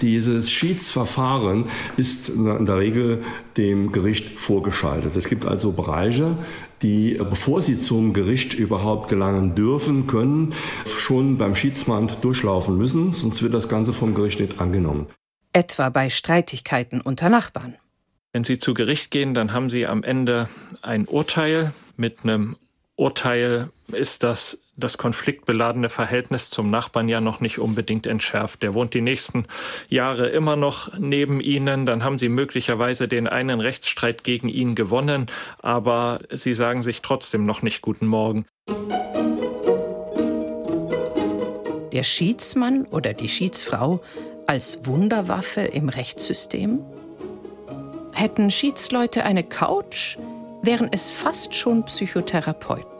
Dieses 0.00 0.50
Schiedsverfahren 0.50 1.70
ist 1.96 2.28
in 2.28 2.66
der 2.66 2.76
Regel 2.76 3.24
dem 3.56 3.92
Gericht 3.92 4.38
vorgeschaltet. 4.38 5.16
Es 5.16 5.26
gibt 5.26 5.46
also 5.46 5.72
Bereiche, 5.72 6.36
die, 6.82 7.14
bevor 7.14 7.62
sie 7.62 7.78
zum 7.78 8.12
Gericht 8.12 8.52
überhaupt 8.52 9.08
gelangen 9.08 9.54
dürfen, 9.54 10.06
können, 10.06 10.54
schon 10.84 11.38
beim 11.38 11.54
Schiedsmann 11.54 12.10
durchlaufen 12.20 12.76
müssen, 12.76 13.12
sonst 13.12 13.42
wird 13.42 13.54
das 13.54 13.70
Ganze 13.70 13.94
vom 13.94 14.14
Gericht 14.14 14.40
nicht 14.40 14.60
angenommen. 14.60 15.06
Etwa 15.54 15.88
bei 15.88 16.10
Streitigkeiten 16.10 17.00
unter 17.00 17.30
Nachbarn. 17.30 17.76
Wenn 18.32 18.44
Sie 18.44 18.58
zu 18.58 18.74
Gericht 18.74 19.10
gehen, 19.10 19.32
dann 19.32 19.54
haben 19.54 19.70
Sie 19.70 19.86
am 19.86 20.02
Ende 20.02 20.50
ein 20.82 21.06
Urteil. 21.06 21.72
Mit 21.96 22.18
einem 22.22 22.56
Urteil 22.96 23.70
ist 23.88 24.22
das 24.22 24.60
das 24.76 24.98
konfliktbeladene 24.98 25.88
Verhältnis 25.88 26.50
zum 26.50 26.70
Nachbarn 26.70 27.08
ja 27.08 27.20
noch 27.20 27.40
nicht 27.40 27.58
unbedingt 27.58 28.06
entschärft. 28.06 28.62
Der 28.62 28.74
wohnt 28.74 28.94
die 28.94 29.00
nächsten 29.00 29.46
Jahre 29.88 30.28
immer 30.28 30.56
noch 30.56 30.98
neben 30.98 31.40
Ihnen. 31.40 31.86
Dann 31.86 32.04
haben 32.04 32.18
Sie 32.18 32.28
möglicherweise 32.28 33.08
den 33.08 33.26
einen 33.26 33.60
Rechtsstreit 33.60 34.24
gegen 34.24 34.48
ihn 34.48 34.74
gewonnen, 34.74 35.26
aber 35.60 36.18
Sie 36.30 36.54
sagen 36.54 36.82
sich 36.82 37.02
trotzdem 37.02 37.44
noch 37.44 37.62
nicht 37.62 37.82
guten 37.82 38.06
Morgen. 38.06 38.46
Der 41.92 42.04
Schiedsmann 42.04 42.84
oder 42.84 43.14
die 43.14 43.28
Schiedsfrau 43.28 44.02
als 44.46 44.84
Wunderwaffe 44.84 45.62
im 45.62 45.88
Rechtssystem? 45.88 46.80
Hätten 48.12 48.50
Schiedsleute 48.50 49.24
eine 49.24 49.44
Couch, 49.44 50.18
wären 50.62 50.88
es 50.92 51.10
fast 51.10 51.54
schon 51.54 51.84
Psychotherapeuten. 51.84 52.95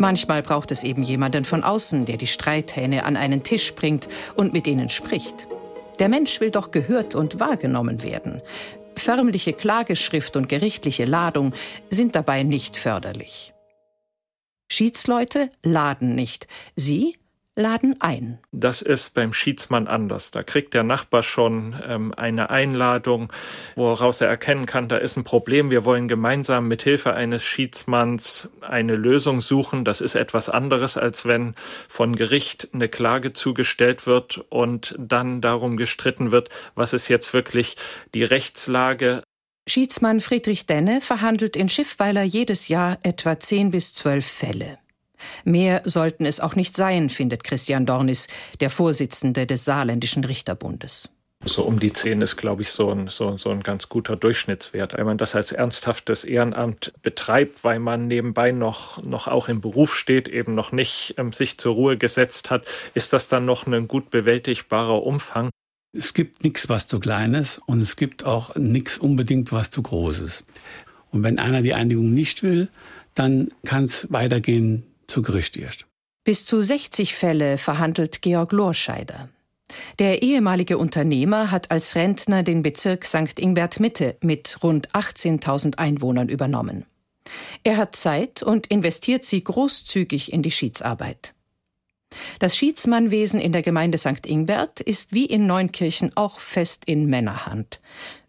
Manchmal 0.00 0.42
braucht 0.42 0.70
es 0.70 0.82
eben 0.82 1.02
jemanden 1.02 1.44
von 1.44 1.62
außen, 1.62 2.06
der 2.06 2.16
die 2.16 2.26
Streithähne 2.26 3.04
an 3.04 3.18
einen 3.18 3.42
Tisch 3.42 3.74
bringt 3.74 4.08
und 4.34 4.54
mit 4.54 4.66
ihnen 4.66 4.88
spricht. 4.88 5.46
Der 5.98 6.08
Mensch 6.08 6.40
will 6.40 6.50
doch 6.50 6.70
gehört 6.70 7.14
und 7.14 7.38
wahrgenommen 7.38 8.02
werden. 8.02 8.40
Förmliche 8.96 9.52
Klageschrift 9.52 10.36
und 10.36 10.48
gerichtliche 10.48 11.04
Ladung 11.04 11.52
sind 11.90 12.14
dabei 12.14 12.44
nicht 12.44 12.78
förderlich. 12.78 13.52
Schiedsleute 14.72 15.50
laden 15.62 16.14
nicht, 16.14 16.48
sie 16.76 17.18
laden 17.60 18.00
ein. 18.00 18.38
Das 18.52 18.82
ist 18.82 19.14
beim 19.14 19.32
Schiedsmann 19.32 19.86
anders. 19.86 20.30
Da 20.30 20.42
kriegt 20.42 20.74
der 20.74 20.82
Nachbar 20.82 21.22
schon 21.22 21.76
ähm, 21.86 22.14
eine 22.16 22.50
Einladung, 22.50 23.32
woraus 23.76 24.20
er 24.20 24.28
erkennen 24.28 24.66
kann, 24.66 24.88
da 24.88 24.96
ist 24.96 25.16
ein 25.16 25.24
Problem. 25.24 25.70
Wir 25.70 25.84
wollen 25.84 26.08
gemeinsam 26.08 26.66
mit 26.66 26.82
Hilfe 26.82 27.14
eines 27.14 27.44
Schiedsmanns 27.44 28.50
eine 28.60 28.96
Lösung 28.96 29.40
suchen. 29.40 29.84
Das 29.84 30.00
ist 30.00 30.14
etwas 30.14 30.48
anderes, 30.48 30.96
als 30.96 31.26
wenn 31.26 31.54
von 31.88 32.16
Gericht 32.16 32.68
eine 32.72 32.88
Klage 32.88 33.32
zugestellt 33.32 34.06
wird 34.06 34.44
und 34.48 34.96
dann 34.98 35.40
darum 35.40 35.76
gestritten 35.76 36.30
wird, 36.32 36.48
was 36.74 36.92
ist 36.92 37.08
jetzt 37.08 37.32
wirklich 37.32 37.76
die 38.14 38.24
Rechtslage 38.24 39.22
Schiedsmann 39.70 40.20
Friedrich 40.20 40.66
Denne 40.66 41.00
verhandelt 41.00 41.54
in 41.54 41.68
Schiffweiler 41.68 42.24
jedes 42.24 42.66
Jahr 42.66 42.98
etwa 43.04 43.38
zehn 43.38 43.70
bis 43.70 43.94
zwölf 43.94 44.26
Fälle. 44.26 44.79
Mehr 45.44 45.82
sollten 45.84 46.26
es 46.26 46.40
auch 46.40 46.56
nicht 46.56 46.76
sein, 46.76 47.10
findet 47.10 47.44
Christian 47.44 47.86
Dornis, 47.86 48.28
der 48.60 48.70
Vorsitzende 48.70 49.46
des 49.46 49.64
Saarländischen 49.64 50.24
Richterbundes. 50.24 51.08
So 51.42 51.62
um 51.62 51.80
die 51.80 51.92
zehn 51.92 52.20
ist, 52.20 52.36
glaube 52.36 52.62
ich, 52.62 52.70
so 52.70 52.90
ein, 52.90 53.08
so, 53.08 53.38
so 53.38 53.48
ein 53.48 53.62
ganz 53.62 53.88
guter 53.88 54.14
Durchschnittswert. 54.14 54.92
Wenn 54.92 55.06
man 55.06 55.16
das 55.16 55.34
als 55.34 55.52
ernsthaftes 55.52 56.24
Ehrenamt 56.24 56.92
betreibt, 57.00 57.64
weil 57.64 57.78
man 57.78 58.08
nebenbei 58.08 58.52
noch, 58.52 59.02
noch 59.02 59.26
auch 59.26 59.48
im 59.48 59.62
Beruf 59.62 59.94
steht, 59.94 60.28
eben 60.28 60.54
noch 60.54 60.70
nicht 60.70 61.14
ähm, 61.16 61.32
sich 61.32 61.56
zur 61.56 61.74
Ruhe 61.74 61.96
gesetzt 61.96 62.50
hat, 62.50 62.66
ist 62.92 63.14
das 63.14 63.28
dann 63.28 63.46
noch 63.46 63.66
ein 63.66 63.88
gut 63.88 64.10
bewältigbarer 64.10 65.02
Umfang. 65.02 65.48
Es 65.96 66.12
gibt 66.12 66.44
nichts, 66.44 66.68
was 66.68 66.86
zu 66.86 67.00
kleines 67.00 67.58
und 67.66 67.80
es 67.80 67.96
gibt 67.96 68.26
auch 68.26 68.54
nichts 68.56 68.98
unbedingt, 68.98 69.50
was 69.50 69.70
zu 69.70 69.82
großes. 69.82 70.44
Und 71.10 71.22
wenn 71.22 71.38
einer 71.38 71.62
die 71.62 71.74
Einigung 71.74 72.12
nicht 72.12 72.42
will, 72.42 72.68
dann 73.14 73.48
kann 73.64 73.84
es 73.84 74.12
weitergehen 74.12 74.84
zu 75.10 75.22
Gericht 75.22 75.56
erst. 75.56 75.86
Bis 76.24 76.46
zu 76.46 76.62
60 76.62 77.14
Fälle 77.14 77.58
verhandelt 77.58 78.22
Georg 78.22 78.52
Lorscheider. 78.52 79.28
Der 79.98 80.22
ehemalige 80.22 80.78
Unternehmer 80.78 81.50
hat 81.50 81.70
als 81.70 81.94
Rentner 81.94 82.42
den 82.42 82.62
Bezirk 82.62 83.04
St. 83.04 83.38
Ingbert 83.38 83.80
Mitte 83.80 84.16
mit 84.20 84.62
rund 84.62 84.90
18.000 84.90 85.78
Einwohnern 85.78 86.28
übernommen. 86.28 86.86
Er 87.62 87.76
hat 87.76 87.94
Zeit 87.94 88.42
und 88.42 88.66
investiert 88.66 89.24
sie 89.24 89.44
großzügig 89.44 90.32
in 90.32 90.42
die 90.42 90.50
Schiedsarbeit. 90.50 91.34
Das 92.40 92.56
Schiedsmannwesen 92.56 93.40
in 93.40 93.52
der 93.52 93.62
Gemeinde 93.62 93.98
St. 93.98 94.26
Ingbert 94.26 94.80
ist 94.80 95.12
wie 95.12 95.26
in 95.26 95.46
Neunkirchen 95.46 96.16
auch 96.16 96.40
fest 96.40 96.84
in 96.86 97.06
Männerhand. 97.06 97.80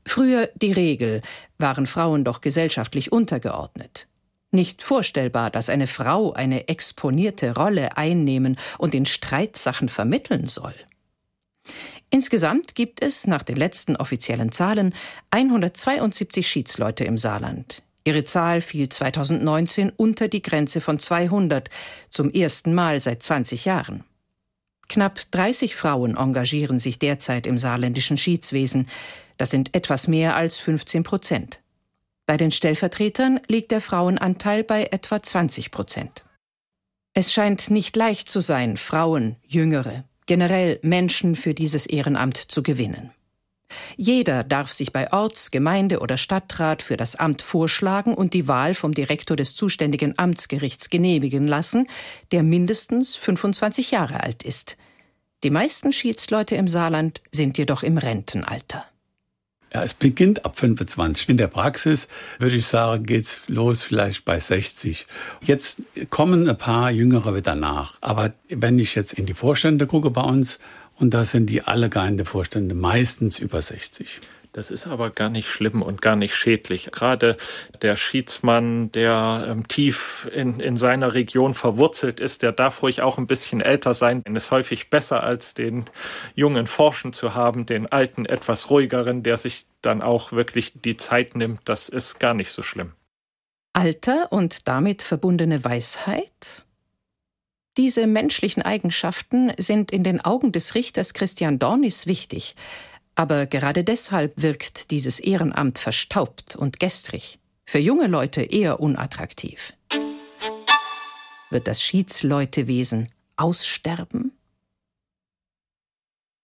Früher 0.06 0.50
die 0.56 0.72
Regel, 0.72 1.22
waren 1.58 1.88
Frauen 1.88 2.24
doch 2.24 2.42
gesellschaftlich 2.42 3.12
untergeordnet. 3.12 4.08
Nicht 4.52 4.84
vorstellbar, 4.84 5.50
dass 5.50 5.70
eine 5.70 5.88
Frau 5.88 6.34
eine 6.34 6.68
exponierte 6.68 7.56
Rolle 7.56 7.96
einnehmen 7.98 8.58
und 8.78 8.94
in 8.94 9.06
Streitsachen 9.06 9.88
vermitteln 9.88 10.46
soll. 10.46 10.76
Insgesamt 12.10 12.76
gibt 12.76 13.02
es 13.02 13.26
nach 13.28 13.44
den 13.44 13.56
letzten 13.56 13.96
offiziellen 13.96 14.52
Zahlen 14.52 14.94
172 15.32 16.46
Schiedsleute 16.46 17.06
im 17.06 17.18
Saarland. 17.18 17.84
Ihre 18.04 18.26
Zahl 18.26 18.60
fiel 18.60 18.90
2019 18.90 19.92
unter 19.96 20.28
die 20.28 20.42
Grenze 20.42 20.82
von 20.82 21.00
200, 21.00 21.70
zum 22.10 22.30
ersten 22.32 22.74
Mal 22.74 23.00
seit 23.00 23.24
20 23.24 23.64
Jahren. 23.64 24.04
Knapp 24.90 25.22
30 25.32 25.76
Frauen 25.76 26.18
engagieren 26.18 26.80
sich 26.80 27.00
derzeit 27.00 27.48
im 27.48 27.58
saarländischen 27.58 28.18
Schiedswesen. 28.18 28.90
Das 29.38 29.52
sind 29.52 29.74
etwas 29.74 30.10
mehr 30.10 30.36
als 30.36 30.58
15 30.58 31.04
Prozent. 31.04 31.62
Bei 32.26 32.38
den 32.38 32.52
Stellvertretern 32.52 33.40
liegt 33.48 33.72
der 33.72 33.82
Frauenanteil 33.82 34.64
bei 34.64 34.86
etwa 34.86 35.22
20 35.22 35.72
Prozent. 35.72 36.26
Es 37.14 37.34
scheint 37.34 37.70
nicht 37.70 37.96
leicht 37.96 38.30
zu 38.30 38.40
sein, 38.40 38.78
Frauen, 38.78 39.36
Jüngere, 39.46 40.06
generell 40.28 40.80
Menschen 40.82 41.36
für 41.36 41.54
dieses 41.54 41.86
Ehrenamt 41.86 42.38
zu 42.38 42.64
gewinnen. 42.64 43.12
Jeder 43.98 44.44
darf 44.44 44.72
sich 44.72 44.92
bei 44.94 45.12
Orts-, 45.12 45.52
Gemeinde- 45.52 46.00
oder 46.00 46.18
Stadtrat 46.18 46.82
für 46.82 46.98
das 46.98 47.16
Amt 47.16 47.42
vorschlagen 47.42 48.14
und 48.14 48.34
die 48.34 48.48
Wahl 48.48 48.74
vom 48.74 48.94
Direktor 48.94 49.38
des 49.38 49.56
zuständigen 49.56 50.18
Amtsgerichts 50.18 50.90
genehmigen 50.90 51.48
lassen, 51.48 51.88
der 52.32 52.44
mindestens 52.44 53.16
25 53.16 53.92
Jahre 53.92 54.22
alt 54.22 54.44
ist. 54.44 54.78
Die 55.44 55.50
meisten 55.50 55.92
Schiedsleute 55.92 56.56
im 56.56 56.68
Saarland 56.68 57.22
sind 57.32 57.58
jedoch 57.58 57.84
im 57.84 57.98
Rentenalter. 57.98 58.86
Ja, 59.74 59.84
es 59.84 59.94
beginnt 59.94 60.44
ab 60.44 60.60
25. 60.60 61.30
In 61.30 61.38
der 61.38 61.48
Praxis 61.48 62.08
würde 62.40 62.58
ich 62.58 62.68
sagen, 62.68 63.06
geht's 63.06 63.42
los 63.48 63.84
vielleicht 63.84 64.26
bei 64.26 64.40
60. 64.40 65.08
Jetzt 65.42 65.82
kommen 66.10 66.50
ein 66.50 66.58
paar 66.58 66.92
Jüngere 66.92 67.36
wieder 67.36 67.56
nach. 67.56 67.94
Aber 68.02 68.34
wenn 68.50 68.80
ich 68.80 68.96
jetzt 68.96 69.14
in 69.14 69.26
die 69.26 69.34
Vorstände 69.34 69.88
gucke 69.88 70.10
bei 70.10 70.22
uns, 70.22 70.60
und 71.02 71.16
da 71.16 71.26
sind 71.26 71.50
die 71.50 71.64
alle 71.64 71.90
geeinte 71.90 72.26
Vorstände 72.26 72.76
meistens 72.76 73.40
über 73.40 73.60
60. 73.60 74.22
Das 74.54 74.70
ist 74.70 74.86
aber 74.86 75.12
gar 75.12 75.30
nicht 75.30 75.48
schlimm 75.48 75.82
und 75.82 76.02
gar 76.02 76.18
nicht 76.18 76.36
schädlich. 76.36 76.90
Gerade 76.92 77.38
der 77.82 77.96
Schiedsmann, 77.96 78.92
der 78.92 79.46
ähm, 79.48 79.68
tief 79.68 80.30
in, 80.34 80.60
in 80.60 80.76
seiner 80.76 81.14
Region 81.14 81.54
verwurzelt 81.54 82.20
ist, 82.20 82.42
der 82.42 82.52
darf 82.52 82.84
ruhig 82.84 83.02
auch 83.02 83.18
ein 83.18 83.28
bisschen 83.28 83.62
älter 83.62 83.94
sein. 83.94 84.24
Denn 84.24 84.36
es 84.36 84.46
ist 84.46 84.52
häufig 84.52 84.90
besser, 84.90 85.24
als 85.24 85.54
den 85.54 85.86
jungen 86.36 86.68
Forschen 86.68 87.14
zu 87.14 87.34
haben, 87.34 87.66
den 87.66 87.90
alten, 87.90 88.26
etwas 88.26 88.70
ruhigeren, 88.70 89.24
der 89.24 89.38
sich 89.38 89.68
dann 89.82 90.02
auch 90.02 90.34
wirklich 90.34 90.74
die 90.84 90.98
Zeit 90.98 91.36
nimmt. 91.36 91.62
Das 91.66 91.88
ist 91.88 92.20
gar 92.20 92.34
nicht 92.34 92.52
so 92.52 92.62
schlimm. 92.62 92.92
Alter 93.74 94.34
und 94.34 94.68
damit 94.68 95.02
verbundene 95.02 95.64
Weisheit? 95.64 96.66
Diese 97.78 98.06
menschlichen 98.06 98.64
Eigenschaften 98.64 99.54
sind 99.58 99.92
in 99.92 100.04
den 100.04 100.20
Augen 100.20 100.52
des 100.52 100.76
Richters 100.76 101.14
Christian 101.14 101.58
Dornis 101.58 102.06
wichtig. 102.06 102.56
Aber 103.22 103.46
gerade 103.46 103.84
deshalb 103.84 104.34
wirkt 104.42 104.90
dieses 104.90 105.20
Ehrenamt 105.20 105.78
verstaubt 105.78 106.56
und 106.56 106.80
gestrig, 106.80 107.38
für 107.68 107.78
junge 107.78 108.08
Leute 108.08 108.42
eher 108.42 108.80
unattraktiv. 108.80 109.74
Wird 111.52 111.68
das 111.68 111.84
Schiedsleutewesen 111.84 113.10
aussterben? 113.38 114.32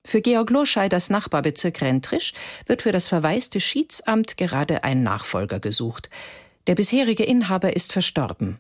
Für 0.06 0.22
Georg 0.22 0.52
Lorscheiders 0.52 1.10
Nachbarbezirk 1.10 1.82
Rentrisch 1.82 2.34
wird 2.68 2.84
für 2.84 2.92
das 2.92 3.08
verwaiste 3.08 3.60
Schiedsamt 3.60 4.38
gerade 4.38 4.84
ein 4.84 5.02
Nachfolger 5.02 5.60
gesucht. 5.60 6.12
Der 6.68 6.76
bisherige 6.76 7.24
Inhaber 7.24 7.76
ist 7.76 7.92
verstorben. 7.92 8.60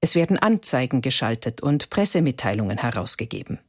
Es 0.00 0.16
werden 0.16 0.36
Anzeigen 0.36 1.00
geschaltet 1.00 1.60
und 1.60 1.90
Pressemitteilungen 1.90 2.78
herausgegeben. 2.78 3.60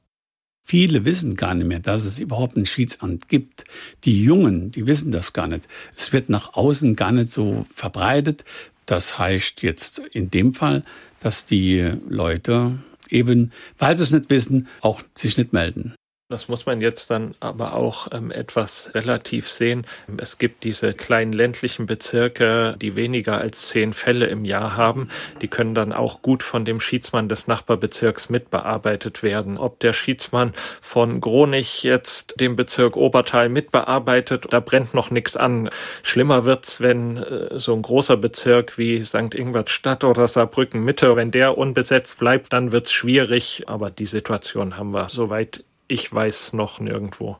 Viele 0.65 1.03
wissen 1.03 1.35
gar 1.35 1.53
nicht 1.55 1.67
mehr, 1.67 1.79
dass 1.79 2.05
es 2.05 2.19
überhaupt 2.19 2.55
ein 2.55 2.65
Schiedsamt 2.65 3.27
gibt. 3.27 3.65
Die 4.05 4.23
Jungen, 4.23 4.71
die 4.71 4.87
wissen 4.87 5.11
das 5.11 5.33
gar 5.33 5.47
nicht. 5.47 5.67
Es 5.97 6.13
wird 6.13 6.29
nach 6.29 6.53
außen 6.53 6.95
gar 6.95 7.11
nicht 7.11 7.31
so 7.31 7.65
verbreitet. 7.73 8.45
Das 8.85 9.19
heißt 9.19 9.61
jetzt 9.61 9.99
in 9.99 10.31
dem 10.31 10.53
Fall, 10.53 10.83
dass 11.19 11.45
die 11.45 11.91
Leute 12.07 12.79
eben, 13.09 13.51
weil 13.77 13.97
sie 13.97 14.03
es 14.03 14.11
nicht 14.11 14.29
wissen, 14.29 14.67
auch 14.81 15.03
sich 15.13 15.37
nicht 15.37 15.53
melden. 15.53 15.93
Das 16.33 16.47
muss 16.47 16.65
man 16.65 16.81
jetzt 16.81 17.11
dann 17.11 17.35
aber 17.41 17.75
auch 17.75 18.07
ähm, 18.11 18.31
etwas 18.31 18.89
relativ 18.95 19.47
sehen. 19.47 19.85
Es 20.17 20.39
gibt 20.39 20.63
diese 20.63 20.91
kleinen 20.91 21.31
ländlichen 21.31 21.85
Bezirke, 21.85 22.75
die 22.81 22.95
weniger 22.95 23.37
als 23.37 23.67
zehn 23.67 23.93
Fälle 23.93 24.25
im 24.25 24.43
Jahr 24.43 24.75
haben. 24.75 25.09
Die 25.43 25.47
können 25.47 25.75
dann 25.75 25.93
auch 25.93 26.23
gut 26.23 26.41
von 26.41 26.65
dem 26.65 26.79
Schiedsmann 26.79 27.29
des 27.29 27.45
Nachbarbezirks 27.45 28.29
mitbearbeitet 28.29 29.21
werden. 29.21 29.59
Ob 29.59 29.79
der 29.79 29.93
Schiedsmann 29.93 30.53
von 30.81 31.21
Gronich 31.21 31.83
jetzt 31.83 32.39
den 32.39 32.55
Bezirk 32.55 32.97
Obertal 32.97 33.47
mitbearbeitet, 33.49 34.47
da 34.49 34.59
brennt 34.59 34.95
noch 34.95 35.11
nichts 35.11 35.37
an. 35.37 35.69
Schlimmer 36.01 36.45
wird's, 36.45 36.81
wenn 36.81 37.17
äh, 37.17 37.59
so 37.59 37.75
ein 37.75 37.83
großer 37.83 38.17
Bezirk 38.17 38.79
wie 38.79 39.03
St. 39.03 39.35
Ingwertstadt 39.35 40.03
oder 40.03 40.27
Saarbrücken 40.27 40.83
Mitte, 40.83 41.15
wenn 41.15 41.29
der 41.29 41.59
unbesetzt 41.59 42.17
bleibt, 42.17 42.53
dann 42.53 42.71
wird's 42.71 42.91
schwierig. 42.91 43.65
Aber 43.67 43.91
die 43.91 44.07
Situation 44.07 44.77
haben 44.77 44.95
wir 44.95 45.09
soweit 45.09 45.63
ich 45.93 46.11
weiß 46.11 46.53
noch 46.53 46.79
nirgendwo. 46.79 47.37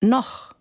Noch. 0.00 0.54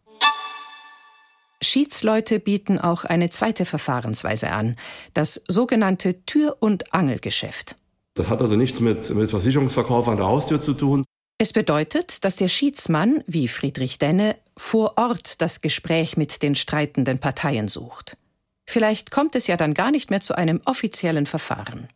Schiedsleute 1.62 2.40
bieten 2.40 2.80
auch 2.80 3.06
eine 3.06 3.30
zweite 3.30 3.66
Verfahrensweise 3.66 4.52
an, 4.52 4.76
das 5.14 5.44
sogenannte 5.48 6.26
Tür- 6.26 6.58
und 6.60 6.94
Angelgeschäft. 6.94 7.76
Das 8.16 8.30
hat 8.30 8.42
also 8.42 8.56
nichts 8.56 8.80
mit, 8.80 9.12
mit 9.12 9.30
Versicherungsverkauf 9.30 10.08
an 10.08 10.18
der 10.18 10.26
Haustür 10.26 10.60
zu 10.60 10.74
tun. 10.74 11.04
Es 11.38 11.54
bedeutet, 11.54 12.24
dass 12.26 12.36
der 12.36 12.48
Schiedsmann, 12.48 13.24
wie 13.28 13.48
Friedrich 13.48 14.00
Denne, 14.00 14.36
vor 14.58 14.98
Ort 14.98 15.40
das 15.40 15.62
Gespräch 15.62 16.18
mit 16.18 16.42
den 16.42 16.56
streitenden 16.56 17.20
Parteien 17.20 17.68
sucht. 17.68 18.18
Vielleicht 18.66 19.12
kommt 19.12 19.36
es 19.36 19.46
ja 19.46 19.58
dann 19.58 19.76
gar 19.76 19.92
nicht 19.92 20.10
mehr 20.10 20.22
zu 20.22 20.36
einem 20.36 20.62
offiziellen 20.66 21.28
Verfahren. 21.28 21.88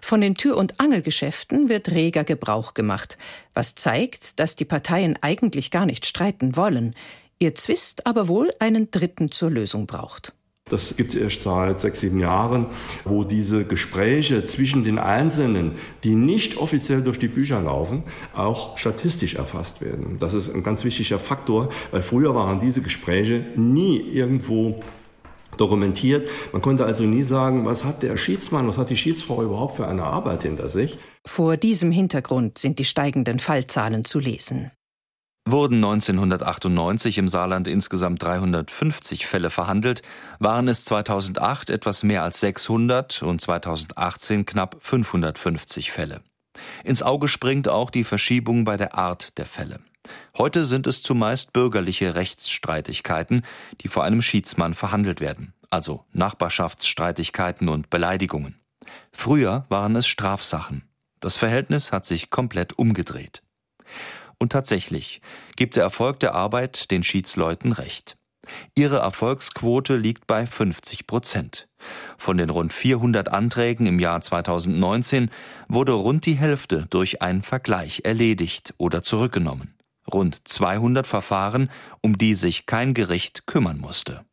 Von 0.00 0.20
den 0.20 0.34
Tür- 0.34 0.56
und 0.56 0.80
Angelgeschäften 0.80 1.68
wird 1.68 1.90
reger 1.90 2.24
Gebrauch 2.24 2.74
gemacht, 2.74 3.18
was 3.54 3.74
zeigt, 3.74 4.38
dass 4.40 4.56
die 4.56 4.64
Parteien 4.64 5.18
eigentlich 5.20 5.70
gar 5.70 5.86
nicht 5.86 6.06
streiten 6.06 6.56
wollen, 6.56 6.94
ihr 7.38 7.54
Zwist 7.54 8.06
aber 8.06 8.28
wohl 8.28 8.50
einen 8.58 8.90
Dritten 8.90 9.30
zur 9.30 9.50
Lösung 9.50 9.86
braucht. 9.86 10.32
Das 10.70 10.96
gibt 10.96 11.10
es 11.10 11.16
erst 11.16 11.42
seit 11.42 11.78
sechs, 11.78 12.00
sieben 12.00 12.20
Jahren, 12.20 12.68
wo 13.04 13.22
diese 13.22 13.66
Gespräche 13.66 14.46
zwischen 14.46 14.82
den 14.82 14.98
Einzelnen, 14.98 15.72
die 16.04 16.14
nicht 16.14 16.56
offiziell 16.56 17.02
durch 17.02 17.18
die 17.18 17.28
Bücher 17.28 17.60
laufen, 17.60 18.02
auch 18.34 18.78
statistisch 18.78 19.34
erfasst 19.34 19.82
werden. 19.82 20.16
Das 20.18 20.32
ist 20.32 20.48
ein 20.54 20.62
ganz 20.62 20.82
wichtiger 20.82 21.18
Faktor, 21.18 21.68
weil 21.90 22.00
früher 22.00 22.34
waren 22.34 22.60
diese 22.60 22.80
Gespräche 22.80 23.44
nie 23.56 23.98
irgendwo 24.00 24.80
dokumentiert. 25.56 26.28
Man 26.52 26.62
konnte 26.62 26.84
also 26.84 27.04
nie 27.04 27.22
sagen, 27.22 27.64
was 27.64 27.84
hat 27.84 28.02
der 28.02 28.16
Schiedsmann, 28.16 28.66
was 28.68 28.78
hat 28.78 28.90
die 28.90 28.96
Schiedsfrau 28.96 29.42
überhaupt 29.42 29.76
für 29.76 29.86
eine 29.86 30.04
Arbeit 30.04 30.42
hinter 30.42 30.68
sich. 30.68 30.98
Vor 31.26 31.56
diesem 31.56 31.90
Hintergrund 31.90 32.58
sind 32.58 32.78
die 32.78 32.84
steigenden 32.84 33.38
Fallzahlen 33.38 34.04
zu 34.04 34.18
lesen. 34.18 34.70
Wurden 35.46 35.84
1998 35.84 37.18
im 37.18 37.28
Saarland 37.28 37.68
insgesamt 37.68 38.22
350 38.22 39.26
Fälle 39.26 39.50
verhandelt, 39.50 40.00
waren 40.38 40.68
es 40.68 40.86
2008 40.86 41.68
etwas 41.68 42.02
mehr 42.02 42.22
als 42.22 42.40
600 42.40 43.22
und 43.22 43.42
2018 43.42 44.46
knapp 44.46 44.76
550 44.80 45.92
Fälle. 45.92 46.22
Ins 46.84 47.02
Auge 47.02 47.28
springt 47.28 47.68
auch 47.68 47.90
die 47.90 48.04
Verschiebung 48.04 48.64
bei 48.64 48.76
der 48.76 48.94
Art 48.94 49.38
der 49.38 49.46
Fälle. 49.46 49.80
Heute 50.36 50.66
sind 50.66 50.86
es 50.86 51.02
zumeist 51.02 51.52
bürgerliche 51.52 52.14
Rechtsstreitigkeiten, 52.14 53.42
die 53.80 53.88
vor 53.88 54.04
einem 54.04 54.22
Schiedsmann 54.22 54.74
verhandelt 54.74 55.20
werden, 55.20 55.54
also 55.70 56.04
Nachbarschaftsstreitigkeiten 56.12 57.68
und 57.68 57.90
Beleidigungen. 57.90 58.60
Früher 59.12 59.64
waren 59.68 59.96
es 59.96 60.06
Strafsachen. 60.06 60.88
Das 61.20 61.36
Verhältnis 61.38 61.90
hat 61.92 62.04
sich 62.04 62.30
komplett 62.30 62.78
umgedreht. 62.78 63.42
Und 64.38 64.52
tatsächlich 64.52 65.22
gibt 65.56 65.76
der 65.76 65.84
Erfolg 65.84 66.20
der 66.20 66.34
Arbeit 66.34 66.90
den 66.90 67.02
Schiedsleuten 67.02 67.72
recht. 67.72 68.16
Ihre 68.74 68.98
Erfolgsquote 68.98 69.96
liegt 69.96 70.26
bei 70.26 70.46
50 70.46 71.06
Prozent. 71.06 71.68
Von 72.16 72.38
den 72.38 72.50
rund 72.50 72.72
400 72.72 73.28
Anträgen 73.28 73.86
im 73.86 73.98
Jahr 73.98 74.20
2019 74.20 75.30
wurde 75.68 75.92
rund 75.92 76.26
die 76.26 76.34
Hälfte 76.34 76.86
durch 76.90 77.22
einen 77.22 77.42
Vergleich 77.42 78.02
erledigt 78.04 78.74
oder 78.78 79.02
zurückgenommen 79.02 79.74
rund 80.12 80.46
200 80.46 81.06
Verfahren, 81.06 81.70
um 82.00 82.18
die 82.18 82.34
sich 82.34 82.66
kein 82.66 82.94
Gericht 82.94 83.46
kümmern 83.46 83.78
musste. 83.78 84.24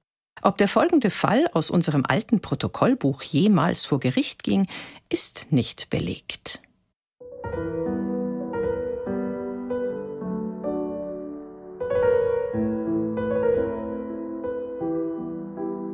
Ob 0.41 0.57
der 0.57 0.67
folgende 0.67 1.11
Fall 1.11 1.47
aus 1.53 1.69
unserem 1.69 2.03
alten 2.05 2.41
Protokollbuch 2.41 3.21
jemals 3.21 3.85
vor 3.85 3.99
Gericht 3.99 4.43
ging, 4.43 4.67
ist 5.09 5.51
nicht 5.51 5.89
belegt. 5.89 6.61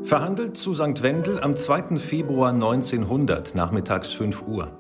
Verhandelt 0.08 0.56
zu 0.56 0.74
St. 0.74 1.04
Wendel 1.04 1.42
am 1.42 1.58
2. 1.58 1.98
Februar 1.98 2.54
1900 2.54 3.56
nachmittags 3.56 4.14
5 4.14 4.48
Uhr. 4.48 4.72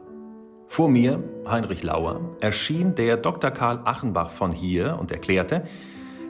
Vor 0.67 0.87
mir, 0.87 1.21
Heinrich 1.45 1.83
Lauer, 1.83 2.21
erschien 2.39 2.95
der 2.95 3.17
Dr. 3.17 3.51
Karl 3.51 3.81
Achenbach 3.83 4.29
von 4.29 4.53
hier 4.53 4.95
und 4.97 5.11
erklärte, 5.11 5.63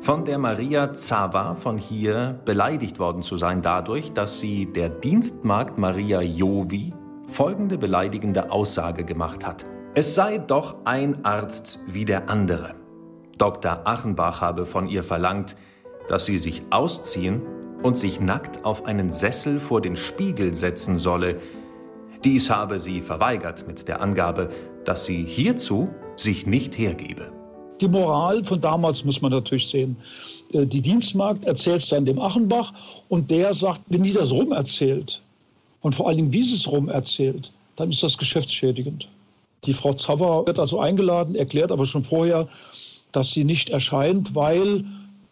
von 0.01 0.25
der 0.25 0.39
Maria 0.39 0.93
Zawa 0.93 1.53
von 1.53 1.77
hier 1.77 2.39
beleidigt 2.43 2.97
worden 2.97 3.21
zu 3.21 3.37
sein 3.37 3.61
dadurch, 3.61 4.13
dass 4.13 4.39
sie 4.39 4.65
der 4.65 4.89
Dienstmagd 4.89 5.77
Maria 5.77 6.21
Jovi 6.21 6.91
folgende 7.27 7.77
beleidigende 7.77 8.49
Aussage 8.49 9.03
gemacht 9.03 9.45
hat. 9.45 9.67
Es 9.93 10.15
sei 10.15 10.39
doch 10.39 10.77
ein 10.85 11.23
Arzt 11.23 11.81
wie 11.85 12.05
der 12.05 12.31
andere. 12.31 12.73
Dr. 13.37 13.81
Achenbach 13.85 14.41
habe 14.41 14.65
von 14.65 14.87
ihr 14.87 15.03
verlangt, 15.03 15.55
dass 16.07 16.25
sie 16.25 16.39
sich 16.39 16.63
ausziehen 16.71 17.43
und 17.83 17.97
sich 17.97 18.19
nackt 18.19 18.65
auf 18.65 18.85
einen 18.85 19.11
Sessel 19.11 19.59
vor 19.59 19.81
den 19.81 19.95
Spiegel 19.95 20.53
setzen 20.53 20.97
solle, 20.97 21.39
dies 22.23 22.49
habe 22.49 22.79
sie 22.79 23.01
verweigert 23.01 23.67
mit 23.67 23.87
der 23.87 24.01
Angabe, 24.01 24.49
dass 24.85 25.05
sie 25.05 25.23
hierzu 25.23 25.89
sich 26.15 26.47
nicht 26.47 26.77
hergebe. 26.77 27.31
Die 27.79 27.87
Moral 27.87 28.43
von 28.43 28.59
damals 28.59 29.05
muss 29.05 29.21
man 29.21 29.31
natürlich 29.31 29.67
sehen. 29.67 29.97
Äh, 30.51 30.65
die 30.65 30.81
Dienstmagd 30.81 31.45
erzählt 31.45 31.81
es 31.81 31.89
dann 31.89 32.05
dem 32.05 32.19
Achenbach 32.19 32.73
und 33.07 33.29
der 33.29 33.53
sagt, 33.53 33.81
wenn 33.87 34.03
die 34.03 34.13
das 34.13 34.31
rum 34.31 34.51
erzählt 34.51 35.21
und 35.81 35.93
vor 35.93 36.07
allen 36.07 36.17
Dingen 36.17 36.33
wie 36.33 36.41
sie 36.41 36.55
es 36.55 36.71
rum 36.71 36.89
erzählt, 36.89 37.51
dann 37.75 37.89
ist 37.89 38.01
das 38.01 38.17
geschäftsschädigend. 38.17 39.07
Die 39.65 39.73
Frau 39.73 39.93
Zauber 39.93 40.45
wird 40.47 40.59
also 40.59 40.79
eingeladen, 40.79 41.35
erklärt 41.35 41.71
aber 41.71 41.85
schon 41.85 42.03
vorher, 42.03 42.47
dass 43.11 43.31
sie 43.31 43.43
nicht 43.43 43.69
erscheint, 43.69 44.35
weil 44.35 44.83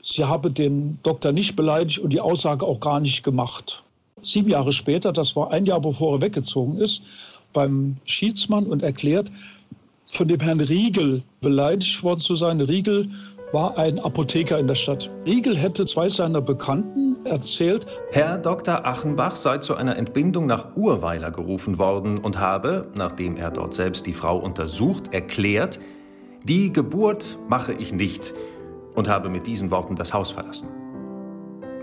sie 0.06 0.24
habe 0.24 0.52
den 0.52 1.00
Doktor 1.04 1.34
nicht 1.34 1.58
beleidigt 1.58 2.00
und 2.00 2.14
die 2.14 2.22
Aussage 2.22 2.66
auch 2.66 2.80
gar 2.80 3.02
nicht 3.02 3.24
gemacht 3.24 3.84
sieben 4.26 4.50
Jahre 4.50 4.72
später, 4.72 5.14
das 5.14 5.36
war 5.36 5.52
ein 5.52 5.66
Jahr 5.66 5.82
bevor 5.82 6.18
er 6.18 6.22
weggezogen 6.22 6.78
ist, 6.78 7.04
beim 7.54 7.98
Schiedsmann 8.06 8.66
und 8.66 8.84
erklärt, 8.84 9.32
von 10.12 10.28
dem 10.28 10.40
Herrn 10.40 10.60
Riegel 10.60 11.24
beleidigt 11.42 12.04
worden 12.04 12.20
zu 12.20 12.36
sein. 12.36 12.62
Riegel 12.62 13.10
war 13.52 13.78
ein 13.78 14.00
Apotheker 14.00 14.60
in 14.60 14.68
der 14.68 14.76
Stadt. 14.76 15.10
Riegel 15.26 15.56
hätte 15.56 15.86
zwei 15.86 16.10
seiner 16.10 16.42
Bekannten 16.42 17.26
erzählt. 17.26 17.86
Herr 18.12 18.38
Dr. 18.38 18.86
Achenbach 18.86 19.36
sei 19.36 19.60
zu 19.60 19.76
einer 19.76 19.98
Entbindung 19.98 20.46
nach 20.46 20.76
Urweiler 20.76 21.32
gerufen 21.32 21.78
worden 21.78 22.18
und 22.18 22.40
habe, 22.40 22.88
nachdem 22.96 23.38
er 23.38 23.52
dort 23.52 23.74
selbst 23.74 24.06
die 24.06 24.14
Frau 24.14 24.38
untersucht, 24.38 25.14
erklärt, 25.14 25.80
die 26.44 26.72
Geburt 26.72 27.38
mache 27.48 27.74
ich 27.74 27.92
nicht 27.92 28.34
und 28.96 29.10
habe 29.10 29.30
mit 29.30 29.46
diesen 29.48 29.72
Worten 29.72 29.96
das 29.96 30.14
Haus 30.14 30.32
verlassen. 30.32 30.68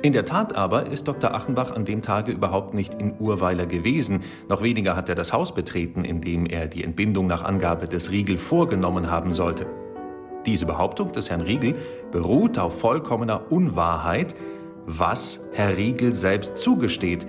In 0.02 0.12
der 0.12 0.24
Tat 0.24 0.56
aber 0.56 0.86
ist 0.86 1.06
Dr. 1.06 1.32
Achenbach 1.32 1.70
an 1.70 1.84
dem 1.84 2.02
Tage 2.02 2.32
überhaupt 2.32 2.74
nicht 2.74 2.94
in 2.94 3.14
Urweiler 3.20 3.66
gewesen, 3.66 4.22
noch 4.48 4.60
weniger 4.60 4.96
hat 4.96 5.08
er 5.08 5.14
das 5.14 5.32
Haus 5.32 5.54
betreten, 5.54 6.04
in 6.04 6.20
dem 6.20 6.46
er 6.46 6.66
die 6.66 6.82
Entbindung 6.82 7.28
nach 7.28 7.44
Angabe 7.44 7.86
des 7.86 8.10
Riegel 8.10 8.36
vorgenommen 8.36 9.12
haben 9.12 9.32
sollte. 9.32 9.66
Diese 10.44 10.66
Behauptung 10.66 11.12
des 11.12 11.30
Herrn 11.30 11.40
Riegel 11.40 11.76
beruht 12.10 12.58
auf 12.58 12.80
vollkommener 12.80 13.52
Unwahrheit, 13.52 14.34
was 14.86 15.40
Herr 15.52 15.76
Riegel 15.76 16.16
selbst 16.16 16.56
zugesteht 16.56 17.24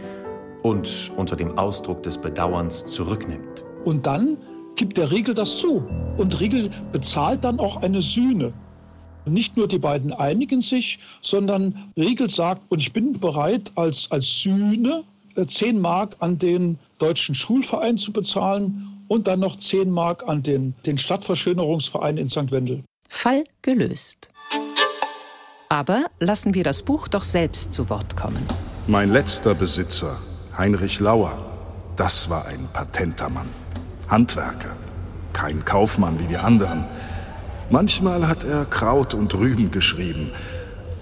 und 0.64 1.12
unter 1.16 1.36
dem 1.36 1.58
Ausdruck 1.60 2.02
des 2.02 2.18
Bedauerns 2.18 2.88
zurücknimmt. 2.88 3.64
Und 3.86 4.08
dann 4.08 4.40
gibt 4.76 4.98
der 4.98 5.12
Riegel 5.12 5.36
das 5.36 5.58
zu. 5.58 5.86
Und 6.18 6.40
Riegel 6.40 6.72
bezahlt 6.92 7.44
dann 7.44 7.60
auch 7.60 7.84
eine 7.84 8.02
Sühne. 8.02 8.54
Nicht 9.26 9.56
nur 9.58 9.68
die 9.68 9.80
beiden 9.80 10.12
einigen 10.14 10.62
sich, 10.62 11.00
sondern 11.22 11.92
Riegel 11.98 12.30
sagt, 12.30 12.62
und 12.70 12.80
ich 12.80 12.94
bin 12.94 13.20
bereit, 13.20 13.72
als, 13.76 14.12
als 14.12 14.42
Sühne 14.42 15.04
10 15.36 15.78
äh, 15.78 15.80
Mark 15.80 16.16
an 16.20 16.38
den 16.38 16.78
deutschen 17.00 17.36
Schulverein 17.36 17.98
zu 17.98 18.12
bezahlen 18.12 19.06
und 19.08 19.28
dann 19.28 19.40
noch 19.40 19.58
10 19.58 19.90
Mark 19.90 20.28
an 20.28 20.44
den, 20.44 20.76
den 20.86 20.98
Stadtverschönerungsverein 20.98 22.18
in 22.18 22.28
St. 22.30 22.52
Wendel. 22.52 22.84
Fall 23.08 23.44
gelöst. 23.62 24.30
Aber 25.70 26.06
lassen 26.20 26.54
wir 26.54 26.64
das 26.64 26.84
Buch 26.84 27.08
doch 27.08 27.24
selbst 27.24 27.74
zu 27.74 27.90
Wort 27.90 28.16
kommen. 28.16 28.46
Mein 28.88 29.12
letzter 29.12 29.56
Besitzer, 29.56 30.18
Heinrich 30.58 31.00
Lauer, 31.00 31.38
das 31.96 32.30
war 32.30 32.46
ein 32.48 32.68
patenter 32.74 33.30
Mann. 33.30 33.50
Handwerker, 34.08 34.76
kein 35.32 35.64
Kaufmann 35.66 36.20
wie 36.20 36.26
die 36.26 36.38
anderen. 36.38 36.86
Manchmal 37.74 38.28
hat 38.28 38.44
er 38.44 38.66
Kraut 38.66 39.16
und 39.16 39.34
Rüben 39.34 39.72
geschrieben, 39.72 40.30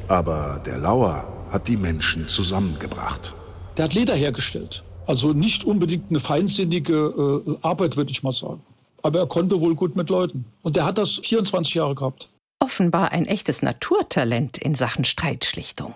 aber 0.07 0.61
der 0.65 0.77
Lauer 0.77 1.27
hat 1.51 1.67
die 1.67 1.75
Menschen 1.75 2.29
zusammengebracht. 2.29 3.35
Der 3.75 3.83
hat 3.83 3.93
Leder 3.93 4.15
hergestellt. 4.15 4.81
Also 5.05 5.33
nicht 5.33 5.65
unbedingt 5.65 6.09
eine 6.09 6.21
feinsinnige 6.21 7.43
äh, 7.45 7.57
Arbeit, 7.61 7.97
würde 7.97 8.11
ich 8.11 8.23
mal 8.23 8.31
sagen. 8.31 8.61
Aber 9.01 9.19
er 9.19 9.27
konnte 9.27 9.59
wohl 9.59 9.75
gut 9.75 9.97
mit 9.97 10.09
Leuten. 10.09 10.45
Und 10.61 10.77
der 10.77 10.85
hat 10.85 10.97
das 10.97 11.19
24 11.21 11.73
Jahre 11.73 11.93
gehabt. 11.93 12.29
Offenbar 12.59 13.11
ein 13.11 13.25
echtes 13.25 13.61
Naturtalent 13.61 14.57
in 14.57 14.73
Sachen 14.73 15.03
Streitschlichtung. 15.03 15.93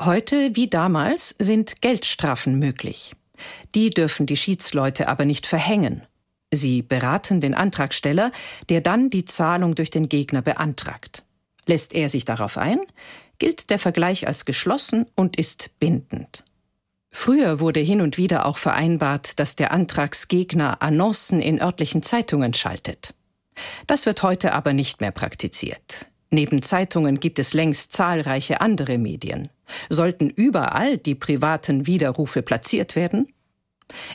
Heute 0.00 0.54
wie 0.54 0.68
damals 0.68 1.34
sind 1.40 1.82
Geldstrafen 1.82 2.56
möglich. 2.56 3.16
Die 3.74 3.90
dürfen 3.90 4.26
die 4.26 4.36
Schiedsleute 4.36 5.08
aber 5.08 5.24
nicht 5.24 5.48
verhängen. 5.48 6.02
Sie 6.52 6.82
beraten 6.82 7.40
den 7.40 7.54
Antragsteller, 7.54 8.30
der 8.68 8.82
dann 8.82 9.08
die 9.08 9.24
Zahlung 9.24 9.74
durch 9.74 9.90
den 9.90 10.08
Gegner 10.08 10.42
beantragt. 10.42 11.24
Lässt 11.66 11.94
er 11.94 12.08
sich 12.08 12.26
darauf 12.26 12.58
ein, 12.58 12.80
gilt 13.38 13.70
der 13.70 13.78
Vergleich 13.78 14.28
als 14.28 14.44
geschlossen 14.44 15.06
und 15.16 15.36
ist 15.36 15.70
bindend. 15.80 16.44
Früher 17.10 17.58
wurde 17.58 17.80
hin 17.80 18.00
und 18.00 18.18
wieder 18.18 18.46
auch 18.46 18.58
vereinbart, 18.58 19.38
dass 19.38 19.56
der 19.56 19.72
Antragsgegner 19.72 20.82
Annoncen 20.82 21.40
in 21.40 21.60
örtlichen 21.60 22.02
Zeitungen 22.02 22.54
schaltet. 22.54 23.14
Das 23.86 24.06
wird 24.06 24.22
heute 24.22 24.52
aber 24.52 24.72
nicht 24.72 25.00
mehr 25.00 25.10
praktiziert. 25.10 26.08
Neben 26.30 26.62
Zeitungen 26.62 27.20
gibt 27.20 27.38
es 27.38 27.52
längst 27.52 27.92
zahlreiche 27.92 28.60
andere 28.60 28.96
Medien. 28.96 29.48
Sollten 29.88 30.30
überall 30.30 30.96
die 30.96 31.14
privaten 31.14 31.86
Widerrufe 31.86 32.42
platziert 32.42 32.96
werden? 32.96 33.32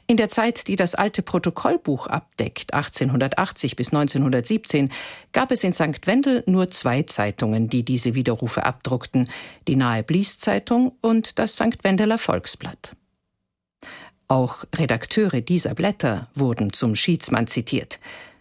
In 0.05 0.17
der 0.17 0.29
Zeit, 0.29 0.67
die 0.67 0.75
das 0.75 0.95
alte 0.95 1.21
Protokollbuch 1.21 2.07
abdeckt, 2.07 2.73
1880 2.73 3.75
bis 3.75 3.93
1917, 3.93 4.91
gab 5.33 5.51
es 5.51 5.63
in 5.63 5.73
St. 5.73 6.05
Wendel 6.05 6.43
nur 6.45 6.71
zwei 6.71 7.03
Zeitungen, 7.03 7.69
die 7.69 7.83
diese 7.83 8.15
Widerrufe 8.15 8.65
abdruckten, 8.65 9.29
die 9.67 9.75
Nahe 9.75 10.03
Blies 10.03 10.39
Zeitung 10.39 10.93
und 11.01 11.39
das 11.39 11.55
St. 11.55 11.83
Wendeler 11.83 12.17
Volksblatt. 12.17 12.95
Auch 14.27 14.65
Redakteure 14.75 15.41
dieser 15.41 15.73
Blätter 15.73 16.27
wurden 16.35 16.73
zum 16.73 16.95
Schiedsmann 16.95 17.47
zitiert. 17.47 17.99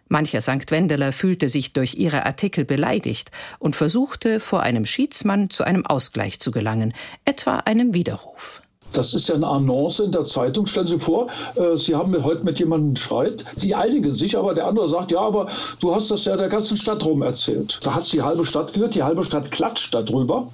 Mancher 0.09 0.41
St. 0.41 0.71
Wendeler 0.71 1.13
fühlte 1.13 1.49
sich 1.49 1.73
durch 1.73 1.95
ihre 1.95 2.27
Artikel 2.27 2.65
beleidigt 2.65 3.31
und 3.59 3.75
versuchte, 3.75 4.41
vor 4.41 4.63
einem 4.63 4.87
Schiedsmann 4.87 5.51
zu 5.51 5.65
einem 5.65 5.85
Ausgleich 5.85 6.39
zu 6.39 6.53
gelangen, 6.53 6.93
etwa 7.25 7.59
einem 7.59 7.93
Widerruf. 7.93 8.63
Das 8.93 9.15
ist 9.15 9.29
ja 9.29 9.35
eine 9.35 9.47
Annonce 9.47 10.01
in 10.01 10.13
der 10.13 10.25
Zeitung. 10.25 10.67
Stellen 10.67 10.87
Sie 10.87 10.99
vor, 10.99 11.29
äh, 11.57 11.77
Sie 11.77 11.95
haben 11.95 12.25
heute 12.25 12.45
mit 12.45 12.59
jemandem 12.59 12.97
Streit. 12.97 13.45
Sie 13.57 13.75
einigen 13.75 14.13
sich, 14.13 14.39
aber 14.39 14.55
der 14.55 14.67
andere 14.67 14.89
sagt, 14.89 15.11
ja, 15.11 15.21
aber 15.21 15.49
du 15.81 15.95
hast 15.95 16.11
das 16.11 16.25
ja 16.25 16.37
der 16.37 16.49
ganzen 16.49 16.77
Stadt 16.77 17.05
rum 17.05 17.23
erzählt. 17.23 17.81
Da 17.83 17.95
hat 17.95 18.11
die 18.13 18.23
halbe 18.23 18.45
Stadt 18.45 18.73
gehört, 18.73 18.95
die 18.95 19.03
halbe 19.03 19.25
Stadt 19.25 19.51
klatscht 19.51 19.95
darüber. 19.95 20.49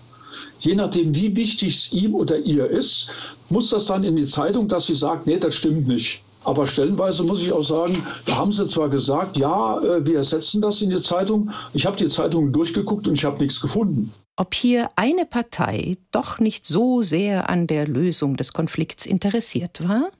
Je 0.60 0.74
nachdem, 0.74 1.14
wie 1.14 1.36
wichtig 1.36 1.74
es 1.74 1.92
ihm 1.92 2.14
oder 2.14 2.38
ihr 2.38 2.68
ist, 2.68 3.08
muss 3.48 3.70
das 3.70 3.86
dann 3.86 4.04
in 4.04 4.16
die 4.16 4.26
Zeitung, 4.26 4.68
dass 4.68 4.86
sie 4.86 4.94
sagt, 4.94 5.26
nee, 5.26 5.38
das 5.38 5.54
stimmt 5.54 5.86
nicht. 5.86 6.22
Aber 6.44 6.66
stellenweise 6.66 7.22
muss 7.22 7.42
ich 7.42 7.52
auch 7.52 7.62
sagen, 7.62 8.04
da 8.26 8.36
haben 8.36 8.52
sie 8.52 8.66
zwar 8.66 8.88
gesagt, 8.88 9.36
ja, 9.36 9.78
äh, 9.80 10.04
wir 10.04 10.16
ersetzen 10.16 10.60
das 10.60 10.82
in 10.82 10.90
die 10.90 11.00
Zeitung. 11.00 11.50
Ich 11.72 11.86
habe 11.86 11.96
die 11.96 12.08
Zeitung 12.08 12.52
durchgeguckt 12.52 13.06
und 13.08 13.14
ich 13.14 13.24
habe 13.24 13.38
nichts 13.38 13.60
gefunden 13.60 14.12
ob 14.36 14.54
hier 14.54 14.90
eine 14.96 15.26
Partei 15.26 15.98
doch 16.10 16.38
nicht 16.38 16.66
so 16.66 17.02
sehr 17.02 17.50
an 17.50 17.66
der 17.66 17.86
Lösung 17.86 18.36
des 18.36 18.52
Konflikts 18.52 19.06
interessiert 19.06 19.86
war? 19.86 20.10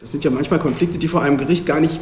Das 0.00 0.12
sind 0.12 0.24
ja 0.24 0.30
manchmal 0.30 0.60
Konflikte, 0.60 0.98
die 0.98 1.08
vor 1.08 1.22
einem 1.22 1.38
Gericht 1.38 1.66
gar 1.66 1.80
nicht 1.80 1.98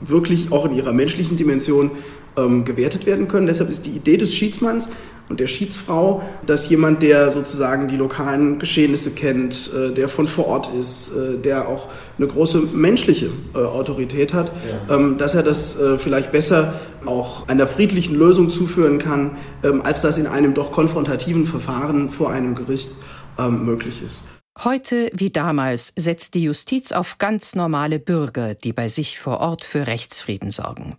wirklich 0.00 0.52
auch 0.52 0.64
in 0.66 0.74
ihrer 0.74 0.92
menschlichen 0.92 1.36
Dimension 1.36 1.92
ähm, 2.36 2.64
gewertet 2.64 3.06
werden 3.06 3.28
können. 3.28 3.46
Deshalb 3.46 3.70
ist 3.70 3.86
die 3.86 3.90
Idee 3.90 4.16
des 4.16 4.34
Schiedsmanns 4.34 4.88
und 5.32 5.40
der 5.40 5.46
Schiedsfrau, 5.46 6.22
dass 6.44 6.68
jemand, 6.68 7.00
der 7.00 7.30
sozusagen 7.30 7.88
die 7.88 7.96
lokalen 7.96 8.58
Geschehnisse 8.58 9.12
kennt, 9.12 9.72
äh, 9.74 9.90
der 9.90 10.10
von 10.10 10.26
vor 10.26 10.46
Ort 10.46 10.68
ist, 10.78 11.10
äh, 11.16 11.38
der 11.38 11.68
auch 11.68 11.88
eine 12.18 12.26
große 12.26 12.58
menschliche 12.74 13.30
äh, 13.54 13.58
Autorität 13.58 14.34
hat, 14.34 14.52
ja. 14.88 14.94
ähm, 14.94 15.16
dass 15.16 15.34
er 15.34 15.42
das 15.42 15.80
äh, 15.80 15.96
vielleicht 15.96 16.32
besser 16.32 16.74
auch 17.06 17.48
einer 17.48 17.66
friedlichen 17.66 18.14
Lösung 18.14 18.50
zuführen 18.50 18.98
kann, 18.98 19.38
ähm, 19.64 19.80
als 19.80 20.02
das 20.02 20.18
in 20.18 20.26
einem 20.26 20.52
doch 20.52 20.70
konfrontativen 20.70 21.46
Verfahren 21.46 22.10
vor 22.10 22.30
einem 22.30 22.54
Gericht 22.54 22.90
ähm, 23.38 23.64
möglich 23.64 24.02
ist. 24.04 24.24
Heute 24.62 25.10
wie 25.14 25.30
damals 25.30 25.94
setzt 25.96 26.34
die 26.34 26.42
Justiz 26.42 26.92
auf 26.92 27.16
ganz 27.16 27.54
normale 27.54 27.98
Bürger, 27.98 28.54
die 28.54 28.74
bei 28.74 28.90
sich 28.90 29.18
vor 29.18 29.40
Ort 29.40 29.64
für 29.64 29.86
Rechtsfrieden 29.86 30.50
sorgen. 30.50 30.98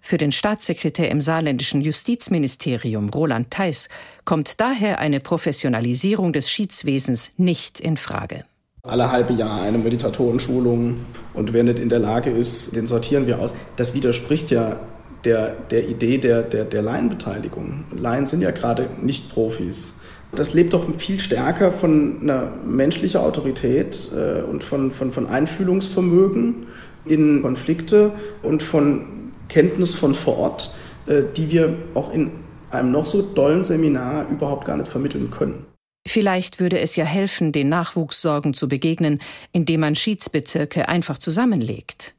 Für 0.00 0.18
den 0.18 0.32
Staatssekretär 0.32 1.10
im 1.10 1.20
saarländischen 1.20 1.80
Justizministerium 1.80 3.10
Roland 3.10 3.50
Theis 3.50 3.88
kommt 4.24 4.60
daher 4.60 4.98
eine 4.98 5.20
Professionalisierung 5.20 6.32
des 6.32 6.50
Schiedswesens 6.50 7.32
nicht 7.36 7.80
in 7.80 7.96
Frage. 7.96 8.44
Alle 8.82 9.12
halbe 9.12 9.34
Jahr 9.34 9.60
eine 9.60 9.76
Meditatorenschulung 9.76 11.00
und 11.34 11.52
wer 11.52 11.64
nicht 11.64 11.78
in 11.78 11.90
der 11.90 11.98
Lage 11.98 12.30
ist, 12.30 12.74
den 12.74 12.86
sortieren 12.86 13.26
wir 13.26 13.38
aus. 13.38 13.52
Das 13.76 13.92
widerspricht 13.92 14.50
ja 14.50 14.80
der, 15.24 15.54
der 15.70 15.86
Idee 15.86 16.16
der, 16.16 16.42
der, 16.42 16.64
der 16.64 16.80
Laienbeteiligung. 16.80 17.84
Laien 17.94 18.24
sind 18.24 18.40
ja 18.40 18.52
gerade 18.52 18.88
nicht 19.00 19.30
Profis. 19.30 19.94
Das 20.32 20.54
lebt 20.54 20.72
doch 20.72 20.86
viel 20.96 21.20
stärker 21.20 21.72
von 21.72 22.22
einer 22.22 22.52
menschlichen 22.64 23.20
Autorität 23.20 24.10
äh, 24.14 24.42
und 24.42 24.64
von, 24.64 24.92
von, 24.92 25.12
von 25.12 25.26
Einfühlungsvermögen 25.26 26.66
in 27.04 27.42
Konflikte 27.42 28.12
und 28.42 28.62
von 28.62 29.19
Kenntnis 29.50 29.94
von 29.94 30.14
vor 30.14 30.38
Ort, 30.38 30.74
äh, 31.06 31.22
die 31.36 31.50
wir 31.50 31.76
auch 31.94 32.12
in 32.12 32.30
einem 32.70 32.90
noch 32.90 33.04
so 33.04 33.20
dollen 33.20 33.64
Seminar 33.64 34.28
überhaupt 34.30 34.64
gar 34.64 34.76
nicht 34.76 34.88
vermitteln 34.88 35.30
können. 35.30 35.66
Vielleicht 36.06 36.60
würde 36.60 36.78
es 36.78 36.96
ja 36.96 37.04
helfen, 37.04 37.52
den 37.52 37.68
Nachwuchssorgen 37.68 38.54
zu 38.54 38.68
begegnen, 38.68 39.20
indem 39.52 39.80
man 39.80 39.96
Schiedsbezirke 39.96 40.88
einfach 40.88 41.18
zusammenlegt. 41.18 42.14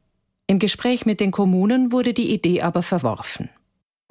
Im 0.46 0.60
Gespräch 0.60 1.06
mit 1.06 1.20
den 1.20 1.32
Kommunen 1.32 1.92
wurde 1.92 2.14
die 2.14 2.32
Idee 2.32 2.62
aber 2.62 2.84
verworfen. 2.84 3.50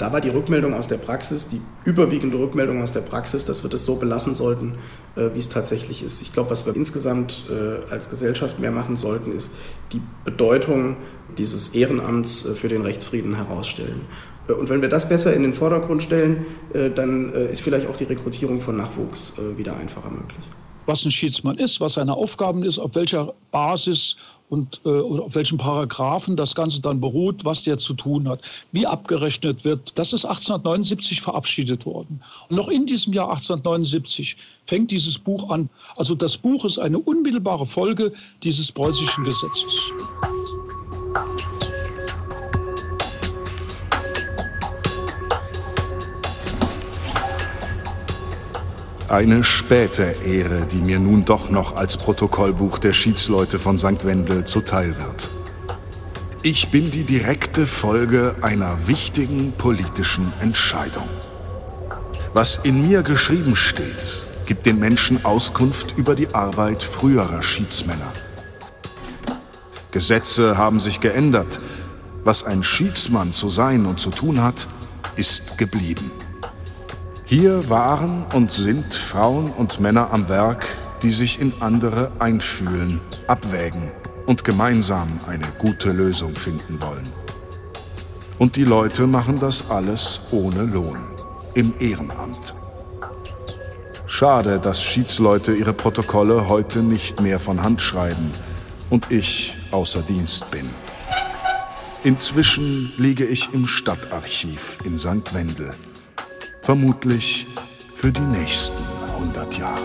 Da 0.00 0.14
war 0.14 0.22
die 0.22 0.30
Rückmeldung 0.30 0.72
aus 0.72 0.88
der 0.88 0.96
Praxis, 0.96 1.46
die 1.46 1.60
überwiegende 1.84 2.38
Rückmeldung 2.38 2.82
aus 2.82 2.92
der 2.92 3.02
Praxis, 3.02 3.44
dass 3.44 3.62
wir 3.62 3.68
das 3.68 3.84
so 3.84 3.96
belassen 3.96 4.34
sollten, 4.34 4.76
äh, 5.14 5.34
wie 5.34 5.38
es 5.38 5.50
tatsächlich 5.50 6.02
ist. 6.02 6.22
Ich 6.22 6.32
glaube, 6.32 6.48
was 6.48 6.64
wir 6.64 6.74
insgesamt 6.74 7.44
äh, 7.50 7.84
als 7.92 8.08
Gesellschaft 8.08 8.58
mehr 8.58 8.70
machen 8.70 8.96
sollten, 8.96 9.30
ist 9.30 9.52
die 9.92 10.00
Bedeutung 10.24 10.96
dieses 11.36 11.74
Ehrenamts 11.74 12.46
äh, 12.46 12.54
für 12.54 12.68
den 12.68 12.80
Rechtsfrieden 12.80 13.34
herausstellen. 13.34 14.00
Und 14.48 14.70
wenn 14.70 14.80
wir 14.80 14.88
das 14.88 15.06
besser 15.06 15.34
in 15.34 15.42
den 15.42 15.52
Vordergrund 15.52 16.02
stellen, 16.02 16.44
dann 16.96 17.32
ist 17.32 17.60
vielleicht 17.60 17.86
auch 17.86 17.94
die 17.94 18.04
Rekrutierung 18.04 18.60
von 18.60 18.76
Nachwuchs 18.76 19.34
wieder 19.56 19.76
einfacher 19.76 20.10
möglich 20.10 20.40
was 20.86 21.04
ein 21.04 21.12
Schiedsmann 21.12 21.56
ist, 21.56 21.80
was 21.80 21.92
seine 21.92 22.14
Aufgaben 22.14 22.64
ist, 22.64 22.80
auf 22.80 22.96
welcher 22.96 23.34
Basis 23.52 24.16
und 24.50 24.80
äh, 24.84 24.90
auf 24.90 25.34
welchen 25.34 25.58
Paragraphen 25.58 26.36
das 26.36 26.54
Ganze 26.54 26.80
dann 26.82 27.00
beruht, 27.00 27.44
was 27.44 27.62
der 27.62 27.78
zu 27.78 27.94
tun 27.94 28.28
hat, 28.28 28.42
wie 28.72 28.86
abgerechnet 28.86 29.64
wird. 29.64 29.92
Das 29.94 30.12
ist 30.12 30.24
1879 30.24 31.20
verabschiedet 31.20 31.86
worden. 31.86 32.20
Und 32.48 32.56
noch 32.56 32.68
in 32.68 32.84
diesem 32.84 33.12
Jahr 33.12 33.30
1879 33.30 34.36
fängt 34.66 34.90
dieses 34.90 35.18
Buch 35.18 35.50
an. 35.50 35.70
Also 35.96 36.16
das 36.16 36.36
Buch 36.36 36.64
ist 36.64 36.78
eine 36.78 36.98
unmittelbare 36.98 37.66
Folge 37.66 38.12
dieses 38.42 38.72
preußischen 38.72 39.24
Gesetzes. 39.24 39.92
Eine 49.10 49.42
späte 49.42 50.14
Ehre, 50.24 50.66
die 50.66 50.76
mir 50.76 51.00
nun 51.00 51.24
doch 51.24 51.50
noch 51.50 51.74
als 51.74 51.96
Protokollbuch 51.96 52.78
der 52.78 52.92
Schiedsleute 52.92 53.58
von 53.58 53.76
St. 53.76 54.04
Wendel 54.06 54.44
zuteil 54.44 54.94
wird. 54.98 55.28
Ich 56.44 56.70
bin 56.70 56.92
die 56.92 57.02
direkte 57.02 57.66
Folge 57.66 58.36
einer 58.40 58.86
wichtigen 58.86 59.50
politischen 59.50 60.32
Entscheidung. 60.40 61.08
Was 62.34 62.60
in 62.62 62.86
mir 62.86 63.02
geschrieben 63.02 63.56
steht, 63.56 64.26
gibt 64.46 64.64
den 64.64 64.78
Menschen 64.78 65.24
Auskunft 65.24 65.98
über 65.98 66.14
die 66.14 66.32
Arbeit 66.32 66.80
früherer 66.80 67.42
Schiedsmänner. 67.42 68.12
Gesetze 69.90 70.56
haben 70.56 70.78
sich 70.78 71.00
geändert. 71.00 71.58
Was 72.22 72.44
ein 72.44 72.62
Schiedsmann 72.62 73.32
zu 73.32 73.48
sein 73.48 73.86
und 73.86 73.98
zu 73.98 74.10
tun 74.10 74.40
hat, 74.40 74.68
ist 75.16 75.58
geblieben. 75.58 76.12
Hier 77.30 77.70
waren 77.70 78.26
und 78.34 78.52
sind 78.52 78.92
Frauen 78.92 79.52
und 79.52 79.78
Männer 79.78 80.12
am 80.12 80.28
Werk, 80.28 80.66
die 81.04 81.12
sich 81.12 81.40
in 81.40 81.52
andere 81.60 82.10
einfühlen, 82.18 83.00
abwägen 83.28 83.92
und 84.26 84.42
gemeinsam 84.42 85.20
eine 85.28 85.46
gute 85.60 85.92
Lösung 85.92 86.34
finden 86.34 86.82
wollen. 86.82 87.08
Und 88.40 88.56
die 88.56 88.64
Leute 88.64 89.06
machen 89.06 89.38
das 89.38 89.70
alles 89.70 90.22
ohne 90.32 90.64
Lohn, 90.64 90.98
im 91.54 91.72
Ehrenamt. 91.78 92.52
Schade, 94.08 94.58
dass 94.58 94.82
Schiedsleute 94.82 95.52
ihre 95.52 95.72
Protokolle 95.72 96.48
heute 96.48 96.80
nicht 96.80 97.20
mehr 97.20 97.38
von 97.38 97.62
Hand 97.62 97.80
schreiben 97.80 98.32
und 98.90 99.12
ich 99.12 99.56
außer 99.70 100.02
Dienst 100.02 100.50
bin. 100.50 100.68
Inzwischen 102.02 102.92
liege 102.96 103.24
ich 103.24 103.54
im 103.54 103.68
Stadtarchiv 103.68 104.78
in 104.82 104.98
St. 104.98 105.32
Wendel. 105.32 105.70
Vermutlich 106.62 107.46
für 107.94 108.12
die 108.12 108.20
nächsten 108.20 108.82
100 109.14 109.58
Jahre. 109.58 109.80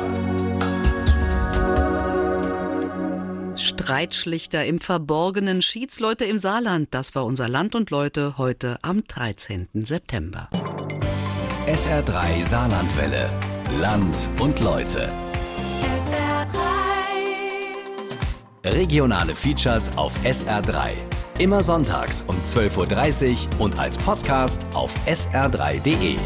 Streitschlichter 3.57 4.65
im 4.65 4.79
Verborgenen, 4.79 5.61
Schiedsleute 5.61 6.25
im 6.25 6.37
Saarland, 6.37 6.89
das 6.91 7.15
war 7.15 7.25
unser 7.25 7.47
Land 7.47 7.75
und 7.75 7.89
Leute 7.89 8.37
heute 8.37 8.77
am 8.81 9.03
13. 9.05 9.69
September. 9.73 10.49
SR3 11.67 12.43
Saarlandwelle. 12.43 13.29
Land 13.79 14.29
und 14.39 14.59
Leute. 14.59 15.11
SR3. 15.95 16.55
Regionale 18.65 19.33
Features 19.33 19.97
auf 19.97 20.13
SR3. 20.23 20.91
Immer 21.39 21.63
sonntags 21.63 22.23
um 22.27 22.35
12.30 22.35 23.31
Uhr 23.31 23.61
und 23.61 23.79
als 23.79 23.97
Podcast 23.97 24.65
auf 24.73 24.93
sr3.de. 25.07 26.17